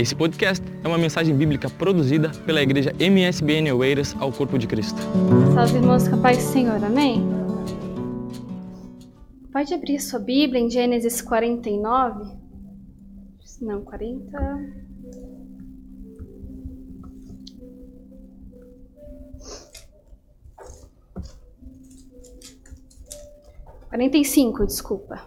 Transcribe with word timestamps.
Esse 0.00 0.16
podcast 0.16 0.66
é 0.82 0.88
uma 0.88 0.96
mensagem 0.96 1.36
bíblica 1.36 1.68
produzida 1.68 2.30
pela 2.46 2.62
igreja 2.62 2.90
MSBN 2.98 3.70
Oeiras 3.72 4.16
ao 4.18 4.32
Corpo 4.32 4.58
de 4.58 4.66
Cristo. 4.66 4.98
Salve 5.52 5.76
irmãos, 5.76 6.08
com 6.08 6.26
a 6.26 6.32
do 6.32 6.40
Senhor, 6.40 6.82
amém? 6.82 7.22
Pode 9.52 9.74
abrir 9.74 10.00
sua 10.00 10.18
Bíblia 10.18 10.58
em 10.58 10.70
Gênesis 10.70 11.20
49. 11.20 12.34
Não, 13.60 13.84
40. 13.84 14.38
Quarenta 23.90 24.16
e 24.16 24.24
cinco, 24.24 24.64
desculpa. 24.64 25.20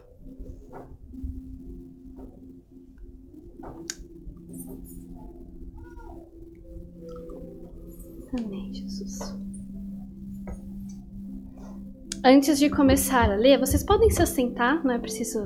Antes 12.25 12.57
de 12.57 12.70
começar 12.70 13.30
a 13.30 13.36
ler, 13.36 13.60
vocês 13.60 13.84
podem 13.84 14.10
se 14.10 14.21
assentar, 14.21 14.82
não 14.84 14.94
é 14.94 14.98
preciso 14.98 15.46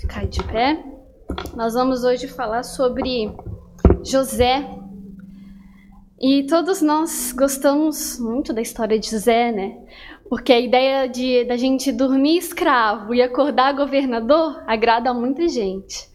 ficar 0.00 0.26
de 0.26 0.42
pé. 0.44 0.84
Nós 1.56 1.72
vamos 1.72 2.04
hoje 2.04 2.28
falar 2.28 2.62
sobre 2.62 3.32
José. 4.04 4.68
E 6.20 6.44
todos 6.44 6.82
nós 6.82 7.32
gostamos 7.32 8.18
muito 8.18 8.52
da 8.52 8.60
história 8.60 8.98
de 8.98 9.08
José, 9.08 9.50
né? 9.50 9.78
Porque 10.28 10.52
a 10.52 10.60
ideia 10.60 11.08
de 11.08 11.44
da 11.44 11.56
gente 11.56 11.90
dormir 11.90 12.36
escravo 12.36 13.14
e 13.14 13.22
acordar 13.22 13.72
governador 13.74 14.62
agrada 14.66 15.08
a 15.08 15.14
muita 15.14 15.48
gente. 15.48 16.06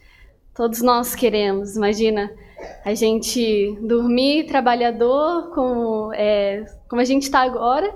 Todos 0.53 0.81
nós 0.81 1.15
queremos, 1.15 1.75
imagina 1.75 2.29
a 2.83 2.93
gente 2.93 3.77
dormir 3.81 4.45
trabalhador 4.45 5.51
como, 5.53 6.13
é, 6.13 6.65
como 6.89 7.01
a 7.01 7.05
gente 7.05 7.23
está 7.23 7.41
agora, 7.41 7.93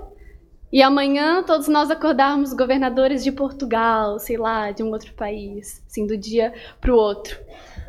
e 0.70 0.82
amanhã 0.82 1.42
todos 1.42 1.66
nós 1.66 1.90
acordarmos 1.90 2.52
governadores 2.52 3.24
de 3.24 3.32
Portugal, 3.32 4.18
sei 4.18 4.36
lá, 4.36 4.70
de 4.70 4.82
um 4.82 4.90
outro 4.90 5.14
país, 5.14 5.82
assim, 5.86 6.06
do 6.06 6.16
dia 6.16 6.52
para 6.80 6.92
o 6.92 6.96
outro. 6.96 7.38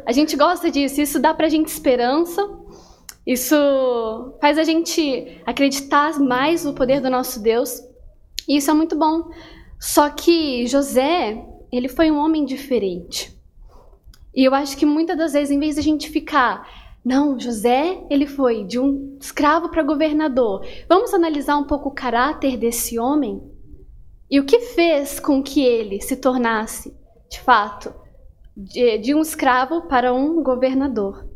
A 0.05 0.13
gente 0.13 0.37
gosta 0.37 0.71
disso, 0.71 1.01
isso 1.01 1.19
dá 1.19 1.33
para 1.33 1.47
a 1.47 1.49
gente 1.49 1.67
esperança, 1.67 2.41
isso 3.27 3.55
faz 4.39 4.57
a 4.57 4.63
gente 4.63 5.41
acreditar 5.45 6.17
mais 6.19 6.63
no 6.63 6.73
poder 6.73 7.01
do 7.01 7.09
nosso 7.09 7.41
Deus, 7.41 7.81
e 8.47 8.57
isso 8.57 8.71
é 8.71 8.73
muito 8.73 8.97
bom. 8.97 9.29
Só 9.79 10.09
que 10.09 10.65
José, 10.65 11.45
ele 11.71 11.87
foi 11.87 12.09
um 12.09 12.17
homem 12.17 12.45
diferente. 12.45 13.38
E 14.39 14.45
eu 14.45 14.55
acho 14.55 14.77
que 14.77 14.85
muitas 14.85 15.17
das 15.17 15.33
vezes, 15.33 15.51
em 15.51 15.59
vez 15.59 15.75
de 15.75 15.81
a 15.81 15.83
gente 15.83 16.09
ficar, 16.09 16.65
não, 17.03 17.37
José, 17.37 18.01
ele 18.09 18.25
foi 18.25 18.63
de 18.63 18.79
um 18.79 19.17
escravo 19.19 19.67
para 19.67 19.83
governador. 19.83 20.65
Vamos 20.87 21.13
analisar 21.13 21.57
um 21.57 21.65
pouco 21.65 21.89
o 21.89 21.93
caráter 21.93 22.55
desse 22.55 22.97
homem 22.97 23.43
e 24.31 24.39
o 24.39 24.45
que 24.45 24.61
fez 24.61 25.19
com 25.19 25.43
que 25.43 25.59
ele 25.61 25.99
se 25.99 26.15
tornasse, 26.15 26.95
de 27.29 27.41
fato, 27.41 27.93
de, 28.55 28.99
de 28.99 29.13
um 29.13 29.19
escravo 29.19 29.89
para 29.89 30.13
um 30.13 30.41
governador. 30.41 31.27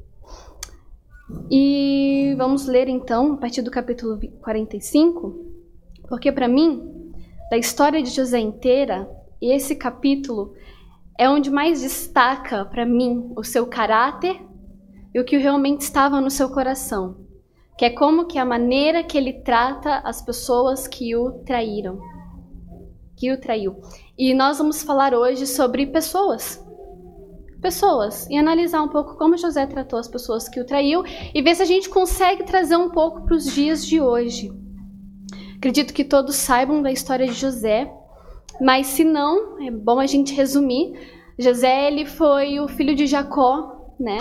E 1.51 2.33
vamos 2.38 2.67
ler 2.67 2.88
então 2.88 3.33
a 3.33 3.38
partir 3.38 3.63
do 3.63 3.69
capítulo 3.69 4.17
45, 4.39 5.45
porque 6.07 6.31
para 6.31 6.47
mim, 6.47 7.11
da 7.51 7.57
história 7.57 8.01
de 8.01 8.11
José 8.11 8.39
inteira, 8.39 9.09
esse 9.41 9.75
capítulo 9.75 10.53
é 11.17 11.30
onde 11.30 11.50
mais 11.50 11.81
destaca 11.81 12.66
para 12.66 12.86
mim 12.86 13.31
o 13.36 13.44
seu 13.44 13.67
caráter 13.67 14.42
e 15.14 15.19
o 15.19 15.25
que 15.25 15.38
realmente 15.38 15.81
estava 15.81 16.19
no 16.19 16.31
seu 16.31 16.50
coração, 16.50 17.17
que 17.78 17.86
é 17.86 17.89
como 17.89 18.25
que 18.25 18.39
a 18.39 18.45
maneira 18.45 19.03
que 19.03 19.17
ele 19.17 19.34
trata 19.34 19.97
as 20.00 20.22
pessoas 20.22 20.88
que 20.88 21.16
o 21.16 21.31
traíram, 21.46 22.00
que 23.16 23.31
o 23.31 23.40
traiu. 23.40 23.79
E 24.18 24.34
nós 24.34 24.57
vamos 24.57 24.81
falar 24.81 25.13
hoje 25.13 25.46
sobre 25.46 25.85
pessoas. 25.85 26.63
Pessoas, 27.62 28.28
e 28.29 28.38
analisar 28.38 28.81
um 28.81 28.90
pouco 28.90 29.16
como 29.16 29.38
José 29.38 29.66
tratou 29.66 29.97
as 29.97 30.07
pessoas 30.07 30.50
que 30.50 30.59
o 30.59 30.66
traiu 30.66 31.03
e 31.34 31.41
ver 31.41 31.56
se 31.56 31.62
a 31.62 31.66
gente 31.66 31.90
consegue 31.90 32.44
trazer 32.44 32.75
um 32.75 32.90
pouco 32.90 33.22
para 33.22 33.35
os 33.35 33.46
dias 33.46 33.85
de 33.85 34.02
hoje. 34.02 34.52
Acredito 35.56 35.94
que 35.94 36.03
todos 36.03 36.35
saibam 36.35 36.81
da 36.81 36.91
história 36.91 37.25
de 37.25 37.34
José, 37.34 37.90
mas 38.62 38.88
se 38.88 39.03
não, 39.03 39.62
é 39.62 39.72
bom 39.72 40.00
a 40.00 40.06
gente 40.06 40.34
resumir. 40.34 40.94
José 41.38 41.88
ele 41.88 42.06
foi 42.06 42.59
o 42.59 42.68
filho 42.68 42.96
de 42.96 43.08
Jacó, 43.08 43.94
né? 44.00 44.18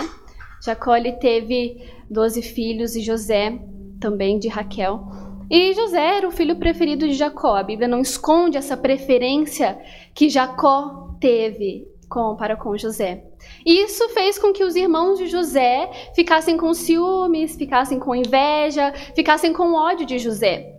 Jacó 0.63 0.95
ele 0.95 1.13
teve 1.13 1.83
doze 2.09 2.41
filhos 2.41 2.95
e 2.95 3.01
José 3.01 3.59
também 3.99 4.39
de 4.39 4.47
Raquel. 4.47 5.01
E 5.49 5.73
José 5.73 6.17
era 6.17 6.27
o 6.27 6.31
filho 6.31 6.55
preferido 6.55 7.07
de 7.07 7.13
Jacó. 7.13 7.55
A 7.55 7.63
Bíblia 7.63 7.87
não 7.87 8.01
esconde 8.01 8.57
essa 8.57 8.75
preferência 8.75 9.79
que 10.13 10.29
Jacó 10.29 11.15
teve 11.19 11.87
com, 12.09 12.35
para 12.35 12.55
com 12.55 12.77
José. 12.77 13.25
E 13.65 13.83
isso 13.83 14.07
fez 14.09 14.39
com 14.39 14.53
que 14.53 14.63
os 14.63 14.75
irmãos 14.75 15.17
de 15.17 15.27
José 15.27 15.89
ficassem 16.15 16.57
com 16.57 16.73
ciúmes, 16.73 17.55
ficassem 17.55 17.99
com 17.99 18.15
inveja, 18.15 18.93
ficassem 19.15 19.53
com 19.53 19.73
ódio 19.73 20.05
de 20.05 20.17
José. 20.17 20.73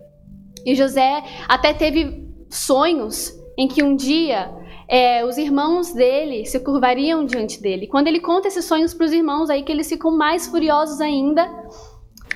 E 0.64 0.74
José 0.74 1.22
até 1.46 1.72
teve 1.74 2.26
sonhos 2.48 3.32
em 3.56 3.68
que 3.68 3.82
um 3.82 3.94
dia 3.94 4.52
é, 4.88 5.24
os 5.24 5.38
irmãos 5.38 5.92
dele 5.92 6.44
se 6.44 6.60
curvariam 6.60 7.24
diante 7.24 7.60
dele. 7.60 7.86
Quando 7.86 8.08
ele 8.08 8.20
conta 8.20 8.48
esses 8.48 8.64
sonhos 8.64 8.92
para 8.92 9.06
os 9.06 9.12
irmãos, 9.12 9.50
aí 9.50 9.62
que 9.62 9.72
eles 9.72 9.88
ficam 9.88 10.16
mais 10.16 10.46
furiosos 10.46 11.00
ainda 11.00 11.48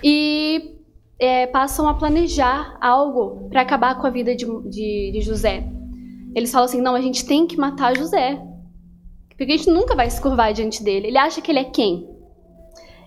e 0.03 0.77
é, 1.19 1.47
passam 1.47 1.89
a 1.89 1.95
planejar 1.95 2.79
algo 2.81 3.49
para 3.49 3.63
acabar 3.63 4.01
com 4.01 4.07
a 4.07 4.11
vida 4.11 4.35
de, 4.35 4.47
de, 4.69 5.11
de, 5.13 5.21
José. 5.21 5.69
Eles 6.35 6.53
falam 6.53 6.67
assim: 6.67 6.81
não, 6.81 6.95
a 6.95 7.01
gente 7.01 7.27
tem 7.27 7.47
que 7.47 7.57
matar 7.57 7.97
José. 7.97 8.41
Porque 9.29 9.53
a 9.53 9.57
gente 9.57 9.71
nunca 9.71 9.95
vai 9.95 10.11
se 10.11 10.21
curvar 10.21 10.53
diante 10.53 10.83
dele. 10.83 11.09
Ele 11.09 11.19
acha 11.19 11.41
que 11.41 11.51
ele 11.51 11.61
é 11.61 11.65
quem? 11.65 12.09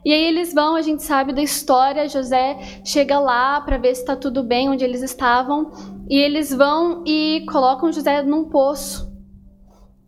E 0.04 0.12
aí 0.12 0.24
eles 0.24 0.54
vão, 0.54 0.76
a 0.76 0.82
gente 0.82 1.04
sabe 1.04 1.32
da 1.32 1.44
história, 1.44 2.10
José 2.10 2.58
chega 2.84 3.20
lá 3.20 3.62
para 3.62 3.78
ver 3.78 3.94
se 3.94 4.02
está 4.02 4.16
tudo 4.16 4.42
bem 4.42 4.68
onde 4.68 4.84
eles 4.84 5.04
estavam, 5.04 5.72
e 6.12 6.20
eles 6.20 6.54
vão 6.54 7.06
e 7.08 7.46
colocam 7.50 7.90
José 7.90 8.22
num 8.22 8.50
poço. 8.50 9.10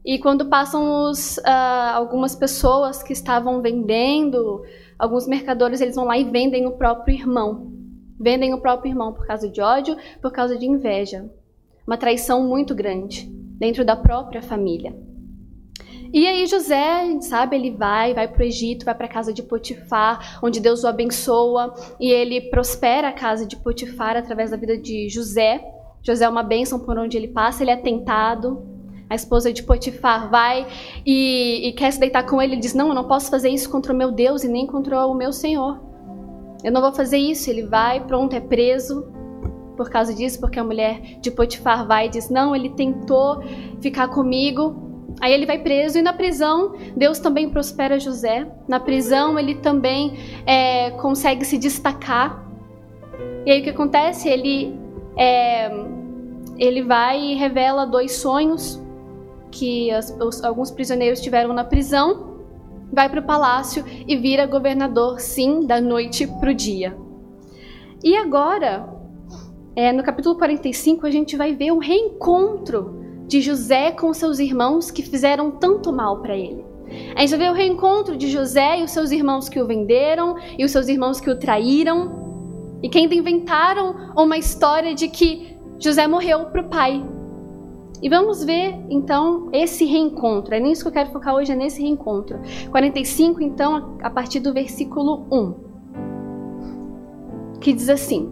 E 0.06 0.20
quando 0.20 0.50
passam 0.50 1.06
os, 1.10 1.38
uh, 1.38 1.94
algumas 1.94 2.36
pessoas 2.36 3.02
que 3.02 3.14
estavam 3.14 3.62
vendendo, 3.62 4.62
alguns 5.00 5.26
mercadores, 5.26 5.80
eles 5.80 5.96
vão 5.96 6.04
lá 6.04 6.18
e 6.18 6.26
vendem 6.26 6.68
o 6.68 6.74
próprio 6.74 7.16
irmão. 7.16 7.72
Vendem 8.20 8.54
o 8.54 8.60
próprio 8.60 8.92
irmão 8.92 9.14
por 9.14 9.26
causa 9.26 9.50
de 9.50 9.62
ódio, 9.62 9.96
por 10.22 10.30
causa 10.34 10.58
de 10.58 10.66
inveja. 10.66 11.32
Uma 11.88 11.96
traição 11.96 12.46
muito 12.46 12.76
grande 12.76 13.26
dentro 13.58 13.86
da 13.86 13.96
própria 13.96 14.42
família. 14.42 14.94
E 16.12 16.28
aí 16.28 16.46
José, 16.48 17.18
sabe, 17.22 17.56
ele 17.56 17.72
vai, 17.72 18.14
vai 18.14 18.28
para 18.28 18.42
o 18.42 18.46
Egito, 18.46 18.84
vai 18.84 18.94
para 18.94 19.06
a 19.06 19.10
casa 19.10 19.34
de 19.34 19.42
Potifar, 19.42 20.38
onde 20.44 20.60
Deus 20.60 20.84
o 20.84 20.88
abençoa, 20.88 21.74
e 21.98 22.12
ele 22.12 22.42
prospera 22.50 23.08
a 23.08 23.14
casa 23.14 23.48
de 23.48 23.56
Potifar 23.56 24.18
através 24.18 24.52
da 24.52 24.58
vida 24.58 24.78
de 24.78 25.08
José. 25.08 25.73
José 26.04 26.26
é 26.26 26.30
uma 26.30 26.44
bênção 26.44 26.80
por 26.80 26.98
onde 27.00 27.18
ele 27.18 27.30
passa, 27.30 27.64
ele 27.64 27.72
é 27.72 27.78
tentado, 27.78 28.62
a 29.10 29.16
esposa 29.16 29.54
de 29.54 29.64
Potifar 29.64 30.30
vai 30.30 30.68
e, 31.06 31.68
e, 31.68 31.72
quer 31.74 31.92
se 31.92 32.00
deitar 32.00 32.26
com 32.26 32.42
ele. 32.42 32.54
Ele 32.54 32.62
diz: 32.62 32.74
Não, 32.74 32.90
eu 32.90 32.96
não 32.96 33.04
posso 33.04 33.30
fazer 33.30 33.50
isso 33.50 33.70
contra 33.70 33.94
o 33.94 33.96
meu 33.96 34.12
Deus 34.12 34.44
e 34.44 34.48
nem 34.48 34.66
contra 34.66 35.06
o 35.06 35.14
meu 35.14 35.32
Senhor. 35.32 35.80
Eu 36.64 36.72
não 36.72 36.82
vou 36.82 36.92
fazer 36.92 37.18
isso. 37.18 37.50
Ele 37.50 37.64
vai, 37.64 38.04
pronto, 38.06 38.36
é 38.36 38.40
preso 38.40 39.08
por 39.78 39.90
causa 39.90 40.14
disso, 40.14 40.40
porque 40.40 40.60
a 40.60 40.64
mulher 40.64 41.20
de 41.22 41.30
Potifar 41.30 41.86
vai 41.86 42.08
e 42.08 42.10
diz: 42.10 42.30
Não, 42.30 42.56
ele 42.56 42.70
tentou 42.70 43.44
ficar 43.82 44.08
comigo. 44.08 44.82
Aí 45.22 45.32
ele 45.32 45.46
vai 45.46 45.60
preso 45.60 46.00
e 46.00 46.02
na 46.02 46.12
prisão 46.12 46.74
Deus 46.98 47.20
também 47.20 47.50
prospera 47.52 48.00
José. 48.00 48.52
Na 48.68 48.80
prisão 48.80 49.38
ele 49.38 49.56
também 49.56 50.18
é, 50.44 50.90
consegue 50.92 51.46
se 51.46 51.58
destacar. 51.58 52.44
E 53.46 53.52
aí 53.52 53.62
o 53.62 53.64
que 53.64 53.70
acontece? 53.70 54.28
Ele 54.28 54.76
é, 55.16 55.70
ele 56.58 56.84
vai 56.84 57.22
e 57.22 57.36
revela 57.36 57.86
dois 57.86 58.14
sonhos 58.18 58.82
que 59.52 59.92
as, 59.92 60.16
os, 60.20 60.44
alguns 60.44 60.72
prisioneiros 60.72 61.22
tiveram 61.22 61.54
na 61.54 61.64
prisão, 61.64 62.34
vai 62.92 63.10
para 63.10 63.20
o 63.20 63.24
palácio 63.24 63.84
e 64.08 64.16
vira 64.16 64.46
governador, 64.46 65.20
sim, 65.20 65.66
da 65.66 65.80
noite 65.80 66.28
para 66.28 66.52
o 66.52 66.54
dia. 66.54 66.96
E 68.04 68.16
agora, 68.16 68.88
é, 69.76 69.92
no 69.92 70.04
capítulo 70.04 70.36
45, 70.36 71.06
a 71.06 71.12
gente 71.12 71.38
vai 71.38 71.56
ver 71.56 71.72
o 71.72 71.80
reencontro 71.80 73.02
de 73.28 73.42
José 73.42 73.92
com 73.92 74.14
seus 74.14 74.40
irmãos 74.40 74.92
que 74.92 75.02
fizeram 75.02 75.52
tanto 75.52 75.92
mal 75.92 76.22
para 76.22 76.36
ele. 76.36 76.64
A 77.16 77.22
gente 77.22 77.30
vai 77.32 77.40
ver 77.40 77.52
o 77.52 77.56
reencontro 77.56 78.16
de 78.16 78.30
José 78.30 78.80
e 78.80 78.84
os 78.84 78.92
seus 78.92 79.12
irmãos 79.12 79.50
que 79.50 79.60
o 79.60 79.66
venderam 79.66 80.36
e 80.58 80.64
os 80.64 80.72
seus 80.72 80.88
irmãos 80.88 81.20
que 81.20 81.30
o 81.30 81.40
traíram 81.40 82.24
e 82.84 82.90
que 82.90 82.98
ainda 82.98 83.16
inventaram 83.16 84.12
uma 84.16 84.38
história 84.38 84.94
de 84.94 85.08
que 85.08 85.53
José 85.84 86.08
morreu 86.08 86.46
para 86.46 86.62
o 86.62 86.70
pai 86.70 87.06
E 88.02 88.08
vamos 88.08 88.42
ver 88.42 88.74
então 88.90 89.50
esse 89.52 89.84
reencontro. 89.84 90.56
É 90.56 90.60
nisso 90.60 90.84
que 90.84 90.88
eu 90.88 90.94
quero 90.94 91.12
focar 91.12 91.36
hoje, 91.36 91.52
é 91.52 91.56
nesse 91.56 91.82
reencontro. 91.82 92.40
45, 92.72 93.44
então, 93.44 93.98
a 94.02 94.10
partir 94.10 94.40
do 94.40 94.54
versículo 94.54 95.28
1. 95.30 95.56
Que 97.60 97.74
diz 97.74 97.90
assim: 97.90 98.32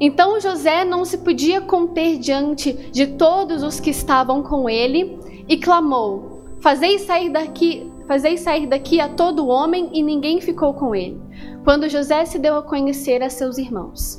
Então 0.00 0.40
José 0.40 0.84
não 0.84 1.04
se 1.04 1.18
podia 1.18 1.60
conter 1.60 2.18
diante 2.18 2.72
de 2.90 3.06
todos 3.06 3.62
os 3.62 3.78
que 3.78 3.90
estavam 3.90 4.42
com 4.42 4.68
ele 4.68 5.20
e 5.48 5.56
clamou: 5.56 6.42
Fazei 6.60 6.98
sair 6.98 7.30
daqui, 7.30 7.92
fazei 8.08 8.36
sair 8.36 8.66
daqui 8.66 9.00
a 9.00 9.08
todo 9.08 9.46
homem, 9.46 9.88
e 9.92 10.02
ninguém 10.02 10.40
ficou 10.40 10.74
com 10.74 10.96
ele. 10.96 11.20
Quando 11.62 11.88
José 11.88 12.24
se 12.24 12.40
deu 12.40 12.56
a 12.56 12.62
conhecer 12.62 13.22
a 13.22 13.30
seus 13.30 13.56
irmãos. 13.56 14.18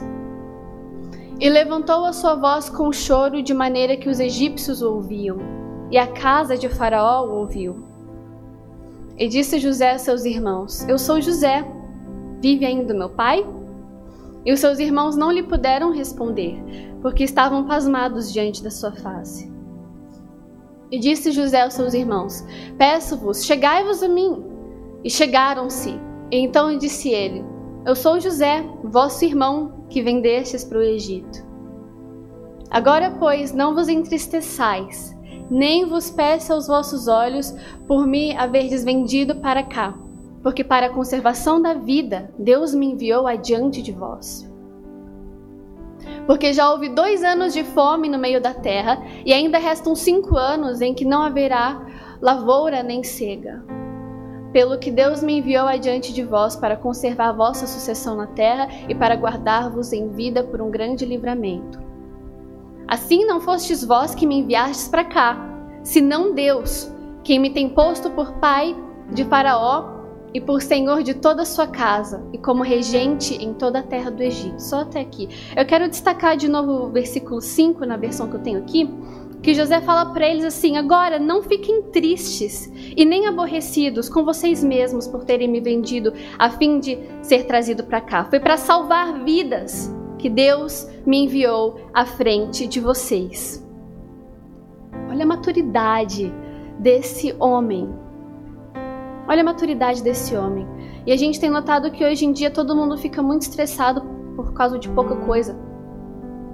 E 1.44 1.50
levantou 1.50 2.06
a 2.06 2.14
sua 2.14 2.36
voz 2.36 2.70
com 2.70 2.90
choro, 2.94 3.44
de 3.44 3.54
maneira 3.54 3.98
que 3.98 4.08
os 4.08 4.22
egípcios 4.22 4.82
o 4.82 4.94
ouviam, 4.94 5.40
e 5.92 5.98
a 5.98 6.08
casa 6.08 6.58
de 6.58 6.70
Faraó 6.70 7.26
o 7.26 7.40
ouviu. 7.40 7.84
E 9.18 9.28
disse 9.28 9.60
José 9.60 9.92
a 9.92 10.00
seus 10.00 10.24
irmãos: 10.24 10.88
Eu 10.88 10.98
sou 10.98 11.20
José. 11.20 11.70
Vive 12.40 12.66
ainda 12.66 12.94
meu 12.94 13.10
pai? 13.10 13.46
E 14.46 14.54
os 14.54 14.62
seus 14.62 14.80
irmãos 14.80 15.18
não 15.18 15.34
lhe 15.34 15.44
puderam 15.44 15.92
responder, 15.92 16.64
porque 17.02 17.26
estavam 17.26 17.66
pasmados 17.66 18.32
diante 18.32 18.64
da 18.64 18.72
sua 18.72 18.94
face. 18.94 19.52
E 20.90 20.98
disse 20.98 21.30
José 21.30 21.64
aos 21.64 21.74
seus 21.74 21.94
irmãos: 21.94 22.42
Peço-vos, 22.78 23.44
chegai-vos 23.44 24.02
a 24.02 24.08
mim. 24.08 24.42
E 25.04 25.10
chegaram-se. 25.10 26.00
Então 26.32 26.78
disse 26.78 27.10
ele: 27.10 27.44
Eu 27.86 27.98
sou 27.98 28.18
José, 28.18 28.64
vosso 28.82 29.26
irmão, 29.26 29.83
que 29.94 30.02
vendestes 30.02 30.64
para 30.64 30.80
o 30.80 30.82
Egito. 30.82 31.46
Agora, 32.70 33.12
pois, 33.20 33.54
não 33.54 33.76
vos 33.76 33.88
entristeçais, 33.88 35.16
nem 35.52 35.86
vos 35.86 36.10
peça 36.10 36.56
aos 36.56 36.68
vossos 36.68 37.08
olhos 37.08 37.56
por 37.88 38.08
me 38.08 38.36
haverdes 38.36 38.84
vendido 38.84 39.36
para 39.36 39.62
cá, 39.62 39.96
porque 40.42 40.64
para 40.64 40.88
a 40.88 40.90
conservação 40.90 41.62
da 41.62 41.76
vida 41.76 42.34
Deus 42.40 42.74
me 42.74 42.88
enviou 42.88 43.28
adiante 43.28 43.84
de 43.84 43.92
vós. 43.92 44.52
Porque 46.26 46.52
já 46.52 46.72
houve 46.72 46.90
dois 46.90 47.24
anos 47.24 47.54
de 47.54 47.64
fome 47.64 48.10
no 48.10 48.18
meio 48.18 48.42
da 48.42 48.54
terra, 48.54 49.06
e 49.24 49.32
ainda 49.32 49.60
restam 49.60 49.94
cinco 49.94 50.36
anos 50.36 50.82
em 50.82 50.96
que 50.96 51.06
não 51.06 51.22
haverá 51.22 51.86
lavoura 52.20 52.82
nem 52.82 53.04
cega 53.04 53.64
pelo 54.54 54.78
que 54.78 54.92
Deus 54.92 55.24
me 55.24 55.40
enviou 55.40 55.66
adiante 55.68 56.14
de 56.14 56.24
vós 56.24 56.56
para 56.56 56.78
conservar 56.78 57.34
vossa 57.34 57.66
sucessão 57.66 58.16
na 58.16 58.28
terra 58.28 58.70
e 58.88 58.94
para 58.94 59.16
guardar-vos 59.16 59.92
em 59.92 60.10
vida 60.10 60.44
por 60.44 60.62
um 60.62 60.70
grande 60.70 61.06
livramento. 61.06 61.82
Assim 62.88 63.26
não 63.26 63.42
fostes 63.42 63.84
vós 63.84 64.14
que 64.14 64.28
me 64.28 64.38
enviastes 64.38 64.88
para 64.88 65.04
cá, 65.04 65.36
senão 65.84 66.34
Deus, 66.34 66.90
quem 67.24 67.40
me 67.40 67.50
tem 67.50 67.68
posto 67.68 68.12
por 68.12 68.34
pai 68.34 68.76
de 69.12 69.26
Faraó 69.26 69.94
e 70.34 70.42
por 70.42 70.62
senhor 70.62 71.04
de 71.04 71.14
toda 71.14 71.44
a 71.44 71.46
sua 71.46 71.68
casa 71.68 72.24
e 72.34 72.38
como 72.38 72.64
regente 72.64 73.36
em 73.36 73.54
toda 73.54 73.80
a 73.80 73.84
terra 73.84 74.10
do 74.10 74.22
Egito. 74.22 74.60
Só 74.60 74.82
até 74.82 75.00
aqui. 75.00 75.30
Eu 75.56 75.66
quero 75.66 75.88
destacar 75.88 76.36
de 76.36 76.48
novo 76.48 76.86
o 76.86 76.90
versículo 76.90 77.40
5 77.40 77.86
na 77.86 77.98
versão 77.98 78.28
que 78.28 78.36
eu 78.36 78.42
tenho 78.42 78.60
aqui, 78.60 78.90
que 79.44 79.54
José 79.54 79.82
fala 79.82 80.06
para 80.06 80.28
eles 80.28 80.46
assim: 80.46 80.78
agora 80.78 81.20
não 81.20 81.44
fiquem 81.44 81.84
tristes 81.84 82.72
e 82.96 83.06
nem 83.06 83.28
aborrecidos 83.28 84.08
com 84.08 84.24
vocês 84.24 84.64
mesmos 84.64 85.06
por 85.06 85.26
terem 85.26 85.50
me 85.50 85.60
vendido 85.60 86.14
a 86.40 86.50
fim 86.50 86.80
de 86.80 86.98
ser 87.22 87.46
trazido 87.46 87.84
para 87.84 88.00
cá. 88.00 88.24
Foi 88.26 88.40
para 88.40 88.56
salvar 88.56 89.24
vidas 89.24 89.94
que 90.18 90.30
Deus 90.30 90.88
me 91.06 91.26
enviou 91.26 91.82
à 91.94 92.06
frente 92.06 92.66
de 92.66 92.80
vocês. 92.80 93.62
Olha 95.10 95.24
a 95.24 95.28
maturidade 95.28 96.34
desse 96.80 97.36
homem. 97.38 97.94
Olha 99.28 99.42
a 99.42 99.46
maturidade 99.46 100.02
desse 100.02 100.36
homem. 100.36 100.66
E 101.06 101.12
a 101.12 101.18
gente 101.18 101.40
tem 101.40 101.50
notado 101.50 101.92
que 101.92 102.06
hoje 102.06 102.26
em 102.26 102.32
dia 102.32 102.50
todo 102.50 102.76
mundo 102.76 102.98
fica 102.98 103.22
muito 103.22 103.42
estressado 103.42 104.02
por 104.38 104.54
causa 104.54 104.80
de 104.80 104.88
pouca 104.90 105.18
coisa 105.18 105.73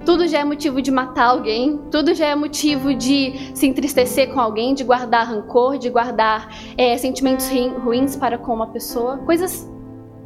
tudo 0.04 0.26
já 0.26 0.38
é 0.40 0.44
motivo 0.44 0.80
de 0.80 0.90
matar 0.90 1.26
alguém, 1.26 1.78
tudo 1.90 2.14
já 2.14 2.26
é 2.26 2.34
motivo 2.34 2.94
de 2.94 3.52
se 3.54 3.66
entristecer 3.66 4.32
com 4.32 4.40
alguém, 4.40 4.74
de 4.74 4.82
guardar 4.82 5.26
rancor, 5.26 5.78
de 5.78 5.90
guardar 5.90 6.48
é, 6.76 6.96
sentimentos 6.96 7.48
ruins 7.84 8.16
para 8.16 8.38
com 8.38 8.54
uma 8.54 8.68
pessoa, 8.68 9.18
coisas 9.18 9.68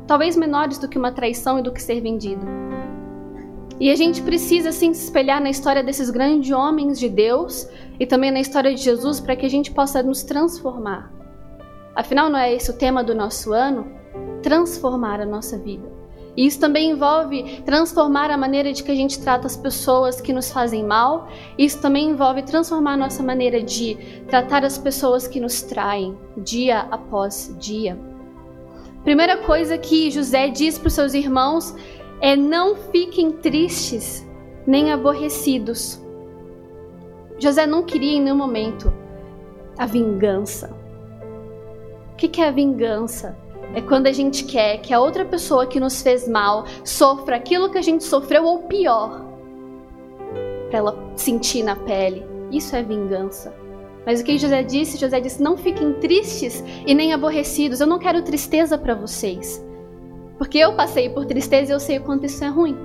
talvez 0.07 0.37
menores 0.37 0.79
do 0.79 0.89
que 0.89 0.99
uma 0.99 1.13
traição 1.13 1.59
e 1.59 1.63
do 1.63 1.73
que 1.73 1.83
ser 1.83 2.01
vendido. 2.01 2.47
E 3.81 3.91
a 3.91 3.97
gente 3.97 4.23
precisa 4.23 4.69
assim 4.69 4.95
se 4.95 5.05
espelhar 5.05 5.41
na 5.41 5.51
história 5.51 5.83
desses 5.83 6.09
grandes 6.09 6.53
homens 6.53 6.99
de 6.99 7.09
Deus 7.09 7.69
e 7.99 8.07
também 8.07 8.31
na 8.31 8.41
história 8.41 8.73
de 8.73 8.81
Jesus 8.81 9.19
para 9.19 9.35
que 9.35 9.45
a 9.45 9.51
gente 9.51 9.73
possa 9.73 10.03
nos 10.03 10.23
transformar. 10.23 11.13
Afinal, 11.97 12.31
não 12.31 12.39
é 12.39 12.55
esse 12.55 12.71
o 12.71 12.75
tema 12.75 13.03
do 13.03 13.15
nosso 13.15 13.53
ano? 13.53 13.87
Transformar 14.43 15.21
a 15.21 15.27
nossa 15.27 15.59
vida. 15.59 15.94
E 16.37 16.47
isso 16.47 16.59
também 16.59 16.91
envolve 16.91 17.63
transformar 17.65 18.31
a 18.31 18.37
maneira 18.37 18.73
de 18.73 18.83
que 18.83 18.91
a 18.91 18.95
gente 18.95 19.21
trata 19.21 19.47
as 19.47 19.57
pessoas 19.57 20.21
que 20.21 20.33
nos 20.33 20.51
fazem 20.51 20.85
mal. 20.85 21.29
Isso 21.57 21.81
também 21.81 22.11
envolve 22.11 22.43
transformar 22.43 22.95
a 22.95 22.97
nossa 22.97 23.23
maneira 23.23 23.63
de 23.63 23.97
tratar 24.29 24.65
as 24.65 24.77
pessoas 24.77 25.29
que 25.29 25.39
nos 25.39 25.63
traem, 25.63 26.19
dia 26.37 26.81
após 26.91 27.55
dia. 27.61 27.97
Primeira 29.05 29.37
coisa 29.37 29.79
que 29.79 30.11
José 30.11 30.49
diz 30.49 30.79
para 30.79 30.89
os 30.89 30.95
seus 30.95 31.15
irmãos 31.15 31.75
é: 32.21 32.35
não 32.35 32.75
fiquem 32.75 33.31
tristes 33.31 34.27
nem 34.67 34.91
aborrecidos. 34.91 36.03
José 37.39 37.67
não 37.67 37.83
queria 37.85 38.17
em 38.17 38.23
nenhum 38.23 38.37
momento 38.37 38.93
a 39.77 39.87
vingança. 39.87 40.75
O 42.13 42.17
que 42.17 42.41
é 42.41 42.49
a 42.49 42.51
vingança? 42.51 43.37
É 43.75 43.81
quando 43.81 44.07
a 44.07 44.13
gente 44.13 44.45
quer 44.45 44.79
que 44.79 44.95
a 44.95 45.01
outra 45.01 45.25
pessoa 45.25 45.67
que 45.67 45.81
nos 45.81 46.01
fez 46.03 46.29
mal 46.29 46.65
sofra 46.85 47.37
aquilo 47.37 47.71
que 47.71 47.79
a 47.79 47.83
gente 47.83 48.05
sofreu 48.05 48.45
ou 48.45 48.61
pior, 48.63 49.25
para 50.71 50.79
ela 50.79 51.13
sentir 51.17 51.63
na 51.63 51.77
pele. 51.77 52.25
Isso 52.51 52.77
é 52.77 52.83
vingança. 52.83 53.55
Mas 54.07 54.21
o 54.21 54.25
que 54.25 54.39
José 54.39 54.63
disse? 54.63 54.99
José 54.99 55.21
disse: 55.21 55.43
Não 55.43 55.57
fiquem 55.57 55.95
tristes 55.95 56.63
e 56.87 56.95
nem 56.95 57.13
aborrecidos. 57.13 57.81
Eu 57.81 57.87
não 57.87 57.99
quero 57.99 58.23
tristeza 58.23 58.77
para 58.77 58.95
vocês. 58.95 59.65
Porque 60.39 60.59
eu 60.59 60.75
passei 60.75 61.09
por 61.09 61.25
tristeza 61.25 61.73
e 61.73 61.75
eu 61.75 61.81
sei 61.81 61.99
o 61.99 62.03
quanto 62.03 62.27
isso 62.27 62.45
é 62.45 62.49
ruim. 62.49 62.77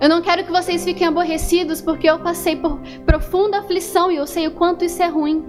Eu 0.00 0.08
não 0.08 0.22
quero 0.22 0.44
que 0.44 0.50
vocês 0.50 0.82
fiquem 0.82 1.06
aborrecidos 1.06 1.82
porque 1.82 2.08
eu 2.08 2.18
passei 2.20 2.56
por 2.56 2.80
profunda 3.04 3.58
aflição 3.58 4.10
e 4.10 4.16
eu 4.16 4.26
sei 4.26 4.46
o 4.46 4.52
quanto 4.52 4.84
isso 4.84 5.02
é 5.02 5.08
ruim. 5.08 5.44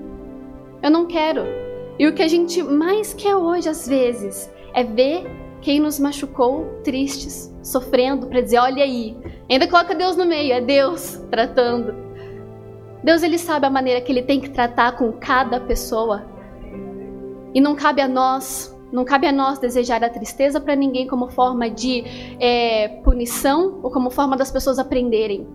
Eu 0.84 0.92
não 0.92 1.06
quero. 1.06 1.61
E 2.00 2.08
o 2.08 2.14
que 2.14 2.24
a 2.24 2.28
gente 2.28 2.64
mais 2.64 3.14
quer 3.14 3.36
hoje, 3.36 3.70
às 3.70 3.88
vezes, 3.88 4.52
é 4.74 4.84
ver 4.84 5.26
quem 5.62 5.80
nos 5.80 6.00
machucou 6.00 6.66
tristes, 6.84 7.54
sofrendo, 7.62 8.28
para 8.28 8.42
dizer: 8.42 8.58
olha 8.58 8.84
aí. 8.84 9.16
Ainda 9.50 9.68
coloca 9.68 9.94
Deus 9.94 10.16
no 10.16 10.26
meio, 10.26 10.54
é 10.54 10.62
Deus 10.62 11.22
tratando. 11.30 11.94
Deus 13.04 13.24
ele 13.24 13.38
sabe 13.38 13.66
a 13.66 13.70
maneira 13.70 14.00
que 14.02 14.12
ele 14.12 14.22
tem 14.22 14.40
que 14.40 14.50
tratar 14.50 14.94
com 14.94 15.12
cada 15.14 15.60
pessoa. 15.60 16.26
E 17.54 17.60
não 17.60 17.76
cabe 17.76 18.02
a 18.02 18.08
nós, 18.08 18.76
não 18.92 19.04
cabe 19.04 19.28
a 19.28 19.32
nós 19.32 19.60
desejar 19.60 20.04
a 20.04 20.10
tristeza 20.10 20.60
para 20.62 20.76
ninguém 20.76 21.06
como 21.06 21.30
forma 21.30 21.70
de 21.70 22.04
é, 22.40 22.88
punição 23.04 23.80
ou 23.84 23.92
como 23.92 24.10
forma 24.10 24.38
das 24.38 24.52
pessoas 24.52 24.80
aprenderem. 24.80 25.46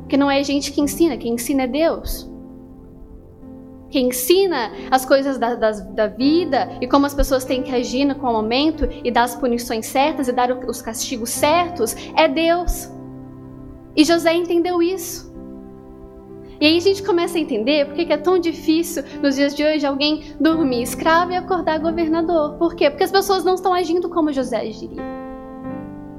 Porque 0.00 0.16
não 0.16 0.30
é 0.30 0.40
a 0.40 0.42
gente 0.42 0.72
que 0.72 0.80
ensina, 0.80 1.16
quem 1.16 1.34
ensina 1.34 1.62
é 1.62 1.66
Deus 1.66 2.33
que 3.90 4.00
ensina 4.00 4.72
as 4.90 5.04
coisas 5.04 5.38
da, 5.38 5.54
da, 5.54 5.70
da, 5.70 6.06
vida 6.08 6.78
e 6.80 6.86
como 6.86 7.06
as 7.06 7.14
pessoas 7.14 7.44
têm 7.44 7.62
que 7.62 7.74
agir 7.74 8.04
no 8.04 8.16
momento 8.16 8.88
e 9.04 9.10
dar 9.10 9.22
as 9.22 9.36
punições 9.36 9.86
certas 9.86 10.26
e 10.26 10.32
dar 10.32 10.50
os 10.66 10.82
castigos 10.82 11.30
certos, 11.30 11.94
é 12.16 12.26
Deus. 12.26 12.90
E 13.96 14.04
José 14.04 14.34
entendeu 14.34 14.82
isso. 14.82 15.32
E 16.60 16.66
aí 16.66 16.76
a 16.76 16.80
gente 16.80 17.02
começa 17.02 17.36
a 17.36 17.40
entender 17.40 17.86
por 17.86 17.94
que 17.94 18.12
é 18.12 18.16
tão 18.16 18.38
difícil 18.38 19.02
nos 19.22 19.34
dias 19.34 19.54
de 19.54 19.64
hoje 19.64 19.84
alguém 19.84 20.34
dormir 20.40 20.82
escravo 20.82 21.32
e 21.32 21.36
acordar 21.36 21.78
governador. 21.78 22.54
Por 22.54 22.74
quê? 22.74 22.88
Porque 22.90 23.04
as 23.04 23.12
pessoas 23.12 23.44
não 23.44 23.54
estão 23.54 23.74
agindo 23.74 24.08
como 24.08 24.32
José 24.32 24.58
agiria. 24.58 25.02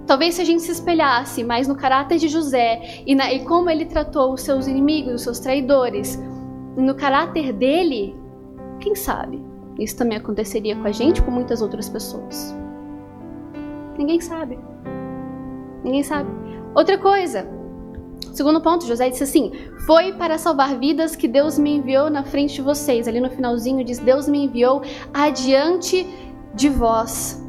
Talvez 0.05 0.35
se 0.35 0.41
a 0.41 0.45
gente 0.45 0.61
se 0.61 0.71
espelhasse 0.71 1.43
mais 1.43 1.67
no 1.67 1.75
caráter 1.75 2.19
de 2.19 2.27
José 2.27 3.01
e, 3.07 3.15
na, 3.15 3.33
e 3.33 3.43
como 3.43 3.69
ele 3.69 3.85
tratou 3.85 4.33
os 4.33 4.41
seus 4.41 4.67
inimigos, 4.67 5.15
os 5.15 5.21
seus 5.23 5.39
traidores, 5.39 6.19
no 6.75 6.95
caráter 6.95 7.53
dele, 7.53 8.15
quem 8.79 8.95
sabe? 8.95 9.41
Isso 9.79 9.97
também 9.97 10.17
aconteceria 10.17 10.75
com 10.75 10.87
a 10.87 10.91
gente, 10.91 11.21
com 11.21 11.31
muitas 11.31 11.61
outras 11.61 11.89
pessoas. 11.89 12.55
Ninguém 13.97 14.19
sabe. 14.19 14.57
Ninguém 15.83 16.03
sabe. 16.03 16.29
Outra 16.73 16.97
coisa. 16.97 17.47
Segundo 18.33 18.61
ponto, 18.61 18.85
José 18.85 19.09
disse 19.09 19.23
assim: 19.23 19.51
Foi 19.85 20.13
para 20.13 20.37
salvar 20.37 20.77
vidas 20.77 21.15
que 21.15 21.27
Deus 21.27 21.57
me 21.57 21.77
enviou 21.77 22.09
na 22.09 22.23
frente 22.23 22.55
de 22.55 22.61
vocês. 22.61 23.07
Ali 23.07 23.19
no 23.19 23.29
finalzinho 23.29 23.83
diz: 23.83 23.99
Deus 23.99 24.27
me 24.27 24.45
enviou 24.45 24.81
adiante 25.13 26.05
de 26.53 26.69
vós. 26.69 27.44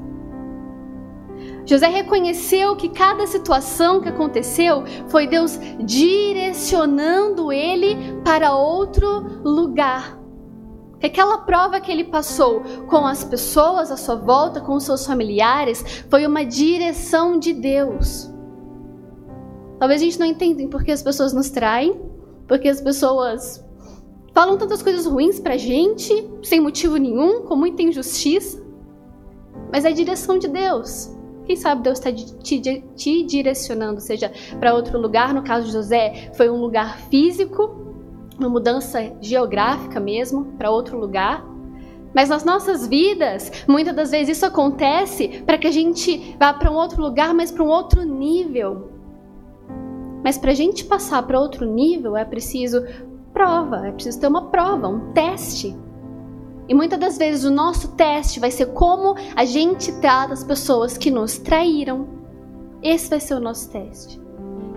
José 1.66 1.88
reconheceu 1.88 2.76
que 2.76 2.88
cada 2.88 3.26
situação 3.26 4.00
que 4.00 4.08
aconteceu 4.08 4.84
foi 5.08 5.26
Deus 5.26 5.58
direcionando 5.80 7.52
ele 7.52 8.20
para 8.24 8.54
outro 8.54 9.42
lugar. 9.42 10.16
Que 11.00 11.06
aquela 11.06 11.38
prova 11.38 11.80
que 11.80 11.90
ele 11.90 12.04
passou 12.04 12.62
com 12.88 13.04
as 13.04 13.24
pessoas 13.24 13.90
à 13.90 13.96
sua 13.96 14.14
volta, 14.14 14.60
com 14.60 14.74
os 14.76 14.84
seus 14.84 15.04
familiares, 15.04 16.04
foi 16.08 16.24
uma 16.24 16.44
direção 16.44 17.36
de 17.36 17.52
Deus. 17.52 18.30
Talvez 19.80 20.00
a 20.00 20.04
gente 20.04 20.20
não 20.20 20.26
entenda 20.26 20.66
porque 20.68 20.92
as 20.92 21.02
pessoas 21.02 21.32
nos 21.32 21.50
traem, 21.50 22.00
porque 22.46 22.68
as 22.68 22.80
pessoas 22.80 23.62
falam 24.32 24.56
tantas 24.56 24.82
coisas 24.82 25.04
ruins 25.04 25.40
pra 25.40 25.56
gente, 25.56 26.30
sem 26.44 26.60
motivo 26.60 26.96
nenhum, 26.96 27.42
com 27.42 27.56
muita 27.56 27.82
injustiça. 27.82 28.64
Mas 29.72 29.84
é 29.84 29.88
a 29.88 29.92
direção 29.92 30.38
de 30.38 30.46
Deus. 30.46 31.15
Quem 31.46 31.54
sabe 31.54 31.82
Deus 31.82 31.98
está 31.98 32.12
te, 32.12 32.82
te, 32.96 33.22
direcionando, 33.22 34.00
seja 34.00 34.32
para 34.58 34.74
outro 34.74 35.00
lugar. 35.00 35.32
No 35.32 35.42
caso 35.42 35.66
de 35.66 35.72
José, 35.72 36.32
foi 36.34 36.50
um 36.50 36.60
lugar 36.60 36.98
físico, 37.02 37.70
uma 38.38 38.48
mudança 38.48 39.12
geográfica 39.20 40.00
mesmo, 40.00 40.44
para 40.58 40.70
outro 40.70 40.98
lugar. 40.98 41.46
Mas 42.12 42.28
nas 42.28 42.44
nossas 42.44 42.86
vidas, 42.86 43.64
muitas 43.68 43.94
das 43.94 44.10
vezes 44.10 44.36
isso 44.36 44.46
acontece 44.46 45.42
para 45.46 45.56
que 45.56 45.66
a 45.66 45.70
gente 45.70 46.36
vá 46.38 46.52
para 46.52 46.70
um 46.70 46.74
outro 46.74 47.00
lugar, 47.00 47.32
mas 47.32 47.52
para 47.52 47.62
um 47.62 47.68
outro 47.68 48.02
nível. 48.02 48.90
Mas 50.24 50.36
para 50.36 50.50
a 50.50 50.54
gente 50.54 50.84
passar 50.84 51.22
para 51.22 51.38
outro 51.38 51.64
nível 51.64 52.16
é 52.16 52.24
preciso 52.24 52.82
prova, 53.32 53.86
é 53.86 53.92
preciso 53.92 54.18
ter 54.18 54.26
uma 54.26 54.46
prova, 54.46 54.88
um 54.88 55.12
teste. 55.12 55.76
E 56.68 56.74
muitas 56.74 56.98
das 56.98 57.16
vezes 57.16 57.44
o 57.44 57.50
nosso 57.50 57.88
teste 57.92 58.40
vai 58.40 58.50
ser 58.50 58.66
como 58.66 59.14
a 59.34 59.44
gente 59.44 59.92
trata 60.00 60.32
as 60.32 60.42
pessoas 60.42 60.98
que 60.98 61.10
nos 61.10 61.38
traíram. 61.38 62.08
Esse 62.82 63.08
vai 63.08 63.20
ser 63.20 63.34
o 63.34 63.40
nosso 63.40 63.70
teste. 63.70 64.20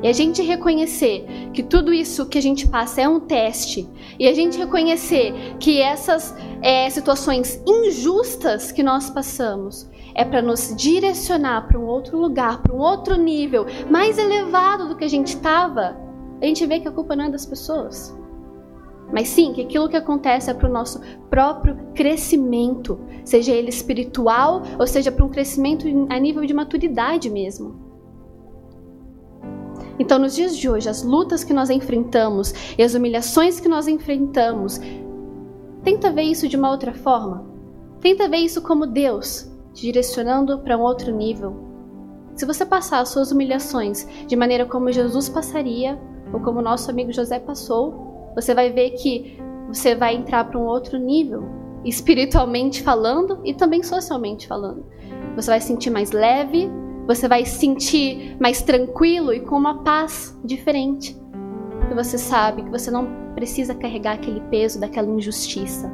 E 0.01 0.07
a 0.07 0.13
gente 0.13 0.41
reconhecer 0.41 1.25
que 1.53 1.61
tudo 1.61 1.93
isso 1.93 2.25
que 2.27 2.37
a 2.37 2.41
gente 2.41 2.67
passa 2.67 3.01
é 3.01 3.09
um 3.09 3.19
teste, 3.19 3.87
e 4.17 4.27
a 4.27 4.33
gente 4.33 4.57
reconhecer 4.57 5.33
que 5.59 5.81
essas 5.81 6.33
é, 6.61 6.89
situações 6.89 7.61
injustas 7.67 8.71
que 8.71 8.81
nós 8.81 9.09
passamos 9.09 9.89
é 10.15 10.23
para 10.23 10.41
nos 10.41 10.73
direcionar 10.75 11.67
para 11.67 11.77
um 11.77 11.85
outro 11.85 12.17
lugar, 12.17 12.61
para 12.61 12.73
um 12.73 12.79
outro 12.79 13.17
nível 13.17 13.65
mais 13.89 14.17
elevado 14.17 14.87
do 14.87 14.95
que 14.95 15.03
a 15.03 15.09
gente 15.09 15.35
estava, 15.35 15.97
a 16.41 16.45
gente 16.45 16.65
vê 16.65 16.79
que 16.79 16.87
a 16.87 16.91
culpa 16.91 17.15
não 17.15 17.25
é 17.25 17.29
das 17.29 17.45
pessoas. 17.45 18.17
Mas 19.11 19.29
sim, 19.29 19.53
que 19.53 19.61
aquilo 19.61 19.89
que 19.89 19.97
acontece 19.97 20.51
é 20.51 20.53
para 20.53 20.69
o 20.69 20.71
nosso 20.71 21.01
próprio 21.29 21.75
crescimento, 21.95 22.99
seja 23.23 23.51
ele 23.51 23.69
espiritual 23.69 24.61
ou 24.77 24.85
seja 24.85 25.11
para 25.11 25.25
um 25.25 25.29
crescimento 25.29 25.85
a 26.09 26.19
nível 26.19 26.45
de 26.45 26.53
maturidade 26.53 27.29
mesmo. 27.29 27.89
Então, 29.97 30.17
nos 30.17 30.35
dias 30.35 30.55
de 30.55 30.69
hoje, 30.69 30.87
as 30.87 31.03
lutas 31.03 31.43
que 31.43 31.53
nós 31.53 31.69
enfrentamos 31.69 32.53
e 32.77 32.83
as 32.83 32.93
humilhações 32.93 33.59
que 33.59 33.67
nós 33.67 33.87
enfrentamos, 33.87 34.79
tenta 35.83 36.11
ver 36.11 36.23
isso 36.23 36.47
de 36.47 36.55
uma 36.55 36.71
outra 36.71 36.93
forma. 36.93 37.45
Tenta 37.99 38.29
ver 38.29 38.37
isso 38.37 38.61
como 38.61 38.87
Deus 38.87 39.51
te 39.73 39.81
direcionando 39.81 40.59
para 40.59 40.77
um 40.77 40.81
outro 40.81 41.13
nível. 41.13 41.67
Se 42.33 42.45
você 42.45 42.65
passar 42.65 43.01
as 43.01 43.09
suas 43.09 43.31
humilhações 43.31 44.07
de 44.25 44.35
maneira 44.35 44.65
como 44.65 44.91
Jesus 44.91 45.27
passaria, 45.27 45.99
ou 46.31 46.39
como 46.39 46.61
nosso 46.61 46.89
amigo 46.89 47.11
José 47.11 47.39
passou, 47.39 48.08
você 48.35 48.53
vai 48.53 48.71
ver 48.71 48.91
que 48.91 49.37
você 49.67 49.95
vai 49.95 50.15
entrar 50.15 50.45
para 50.45 50.59
um 50.59 50.65
outro 50.65 50.97
nível, 50.97 51.43
espiritualmente 51.85 52.81
falando 52.81 53.39
e 53.43 53.53
também 53.53 53.83
socialmente 53.83 54.47
falando. 54.47 54.85
Você 55.35 55.51
vai 55.51 55.61
sentir 55.61 55.89
mais 55.89 56.11
leve, 56.11 56.69
você 57.05 57.27
vai 57.27 57.45
sentir 57.45 58.37
mais 58.39 58.61
tranquilo 58.61 59.33
e 59.33 59.39
com 59.39 59.55
uma 59.55 59.83
paz 59.83 60.37
diferente. 60.43 61.17
Porque 61.79 61.93
você 61.93 62.17
sabe 62.17 62.63
que 62.63 62.69
você 62.69 62.91
não 62.91 63.07
precisa 63.35 63.73
carregar 63.73 64.13
aquele 64.13 64.41
peso 64.41 64.79
daquela 64.79 65.07
injustiça. 65.07 65.91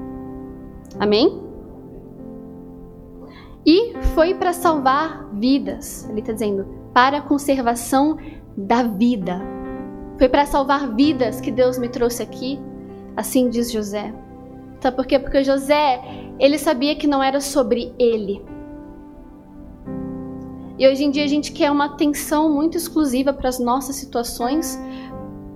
Amém? 1.00 1.42
E 3.66 3.94
foi 4.14 4.34
para 4.36 4.54
salvar 4.54 5.30
vidas. 5.34 6.08
Ele 6.10 6.20
está 6.20 6.34
dizendo, 6.34 6.66
para 6.94 7.18
a 7.18 7.22
conservação 7.22 8.18
da 8.56 8.84
vida. 8.84 9.55
Foi 10.18 10.30
para 10.30 10.46
salvar 10.46 10.96
vidas 10.96 11.42
que 11.42 11.52
Deus 11.52 11.78
me 11.78 11.90
trouxe 11.90 12.24
aqui, 12.24 12.60
assim 13.18 13.50
diz 13.50 13.72
José. 13.72 14.14
Sabe 14.80 14.96
por 14.96 15.06
quê? 15.06 15.20
Porque 15.20 15.44
José, 15.44 16.02
ele 16.40 16.58
sabia 16.58 16.96
que 16.96 17.08
não 17.08 17.22
era 17.22 17.42
sobre 17.42 17.94
ele. 18.00 18.42
E 20.78 20.88
hoje 20.88 21.04
em 21.04 21.12
dia 21.12 21.24
a 21.24 21.28
gente 21.28 21.52
quer 21.52 21.72
uma 21.72 21.86
atenção 21.86 22.50
muito 22.50 22.78
exclusiva 22.78 23.34
para 23.34 23.50
as 23.50 23.60
nossas 23.60 23.96
situações, 23.96 24.80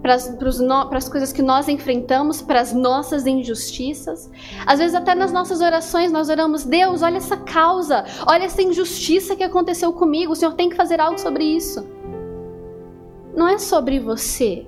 para 0.02 0.16
as, 0.16 1.10
coisas 1.10 1.32
que 1.34 1.42
nós 1.42 1.68
enfrentamos, 1.68 2.42
para 2.42 2.60
as 2.62 2.74
nossas 2.74 3.28
injustiças. 3.28 4.30
Às 4.66 4.80
vezes, 4.80 4.96
até 4.96 5.14
nas 5.14 5.32
nossas 5.32 5.60
orações, 5.60 6.10
nós 6.10 6.30
oramos: 6.30 6.64
Deus, 6.64 7.02
olha 7.02 7.18
essa 7.18 7.36
causa, 7.36 8.06
olha 8.26 8.46
essa 8.46 8.62
injustiça 8.62 9.36
que 9.36 9.44
aconteceu 9.44 9.92
comigo, 9.92 10.32
o 10.32 10.36
Senhor 10.36 10.54
tem 10.54 10.70
que 10.70 10.76
fazer 10.76 11.02
algo 11.02 11.20
sobre 11.20 11.44
isso 11.44 11.99
não 13.36 13.48
é 13.48 13.58
sobre 13.58 14.00
você. 14.00 14.66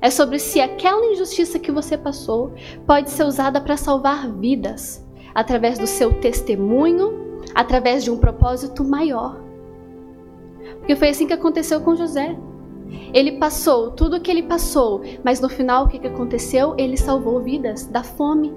É 0.00 0.10
sobre 0.10 0.38
se 0.38 0.60
aquela 0.60 1.06
injustiça 1.06 1.58
que 1.58 1.72
você 1.72 1.98
passou 1.98 2.52
pode 2.86 3.10
ser 3.10 3.24
usada 3.24 3.60
para 3.60 3.76
salvar 3.76 4.30
vidas, 4.30 5.04
através 5.34 5.78
do 5.78 5.86
seu 5.86 6.20
testemunho, 6.20 7.42
através 7.54 8.04
de 8.04 8.10
um 8.10 8.18
propósito 8.18 8.84
maior. 8.84 9.40
Porque 10.78 10.96
foi 10.96 11.08
assim 11.08 11.26
que 11.26 11.32
aconteceu 11.32 11.80
com 11.80 11.96
José. 11.96 12.36
Ele 13.12 13.32
passou 13.32 13.90
tudo 13.90 14.16
o 14.16 14.20
que 14.20 14.30
ele 14.30 14.44
passou, 14.44 15.02
mas 15.22 15.40
no 15.40 15.48
final 15.48 15.84
o 15.84 15.88
que 15.88 16.06
aconteceu? 16.06 16.74
Ele 16.78 16.96
salvou 16.96 17.40
vidas 17.40 17.86
da 17.86 18.02
fome. 18.02 18.54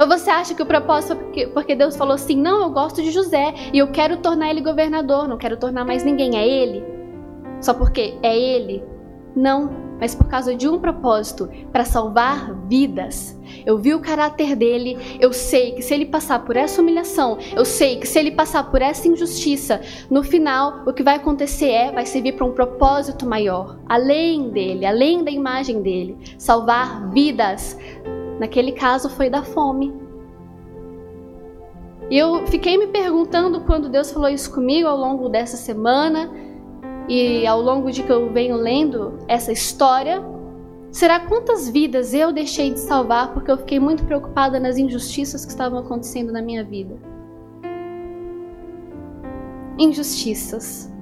Ou 0.00 0.06
você 0.06 0.30
acha 0.30 0.54
que 0.54 0.62
o 0.62 0.66
propósito 0.66 1.16
porque, 1.16 1.46
porque 1.48 1.74
Deus 1.74 1.96
falou 1.96 2.14
assim: 2.14 2.36
não, 2.36 2.62
eu 2.62 2.70
gosto 2.70 3.02
de 3.02 3.10
José 3.10 3.54
e 3.72 3.78
eu 3.78 3.90
quero 3.92 4.18
tornar 4.18 4.50
ele 4.50 4.60
governador, 4.60 5.28
não 5.28 5.38
quero 5.38 5.56
tornar 5.56 5.84
mais 5.84 6.04
ninguém, 6.04 6.36
é 6.36 6.46
ele? 6.46 6.91
Só 7.62 7.72
porque 7.72 8.18
é 8.22 8.36
Ele. 8.36 8.84
Não, 9.34 9.70
mas 9.98 10.14
por 10.14 10.26
causa 10.26 10.54
de 10.54 10.68
um 10.68 10.78
propósito 10.78 11.48
para 11.72 11.84
salvar 11.84 12.54
vidas. 12.66 13.38
Eu 13.64 13.78
vi 13.78 13.94
o 13.94 14.00
caráter 14.00 14.54
dele, 14.56 14.98
eu 15.20 15.32
sei 15.32 15.72
que 15.72 15.80
se 15.80 15.94
ele 15.94 16.06
passar 16.06 16.44
por 16.44 16.56
essa 16.56 16.82
humilhação, 16.82 17.38
eu 17.54 17.64
sei 17.64 17.96
que 17.96 18.06
se 18.06 18.18
ele 18.18 18.32
passar 18.32 18.70
por 18.70 18.82
essa 18.82 19.06
injustiça, 19.06 19.80
no 20.10 20.22
final 20.22 20.82
o 20.86 20.92
que 20.92 21.02
vai 21.02 21.16
acontecer 21.16 21.70
é 21.70 21.92
vai 21.92 22.04
servir 22.04 22.32
para 22.32 22.44
um 22.44 22.52
propósito 22.52 23.24
maior, 23.24 23.78
além 23.88 24.50
dele, 24.50 24.84
além 24.84 25.22
da 25.22 25.30
imagem 25.30 25.80
dele, 25.80 26.18
salvar 26.36 27.08
vidas. 27.10 27.78
Naquele 28.38 28.72
caso 28.72 29.08
foi 29.08 29.30
da 29.30 29.42
fome. 29.42 29.94
E 32.10 32.18
eu 32.18 32.46
fiquei 32.48 32.76
me 32.76 32.88
perguntando 32.88 33.60
quando 33.60 33.88
Deus 33.88 34.10
falou 34.10 34.28
isso 34.28 34.52
comigo 34.52 34.88
ao 34.88 34.96
longo 34.96 35.28
dessa 35.28 35.56
semana 35.56 36.28
e 37.08 37.46
ao 37.46 37.60
longo 37.60 37.90
de 37.90 38.02
que 38.02 38.10
eu 38.10 38.32
venho 38.32 38.56
lendo 38.56 39.18
essa 39.26 39.52
história, 39.52 40.22
será 40.90 41.20
quantas 41.20 41.68
vidas 41.68 42.14
eu 42.14 42.32
deixei 42.32 42.70
de 42.70 42.80
salvar 42.80 43.32
porque 43.32 43.50
eu 43.50 43.58
fiquei 43.58 43.80
muito 43.80 44.04
preocupada 44.04 44.60
nas 44.60 44.76
injustiças 44.76 45.44
que 45.44 45.50
estavam 45.50 45.78
acontecendo 45.78 46.32
na 46.32 46.40
minha 46.40 46.64
vida? 46.64 46.94
Injustiças. 49.78 50.92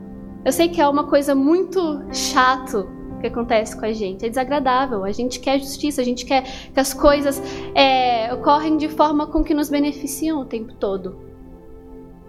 Eu 0.45 0.53
sei 0.53 0.69
que 0.69 0.81
é 0.81 0.89
uma 0.89 1.05
coisa 1.05 1.35
muito 1.35 2.03
chato 2.13 2.89
que 3.21 3.27
acontece 3.27 3.79
com 3.79 3.85
a 3.85 3.93
gente. 3.93 4.25
É 4.25 4.29
desagradável. 4.29 5.05
A 5.05 5.13
gente 5.13 5.39
quer 5.39 5.59
justiça, 5.59 6.01
a 6.01 6.05
gente 6.05 6.25
quer 6.25 6.43
que 6.73 6.81
as 6.81 6.95
coisas 6.95 7.41
é, 7.75 8.33
ocorrem 8.33 8.77
de 8.77 8.89
forma 8.89 9.27
com 9.27 9.45
que 9.45 9.53
nos 9.53 9.69
beneficiam 9.69 10.41
o 10.41 10.45
tempo 10.45 10.73
todo. 10.75 11.30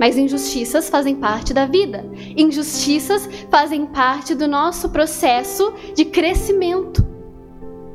Mas 0.01 0.17
injustiças 0.17 0.89
fazem 0.89 1.15
parte 1.15 1.53
da 1.53 1.67
vida. 1.67 2.03
Injustiças 2.35 3.29
fazem 3.51 3.85
parte 3.85 4.33
do 4.33 4.47
nosso 4.47 4.89
processo 4.89 5.71
de 5.93 6.05
crescimento. 6.05 7.05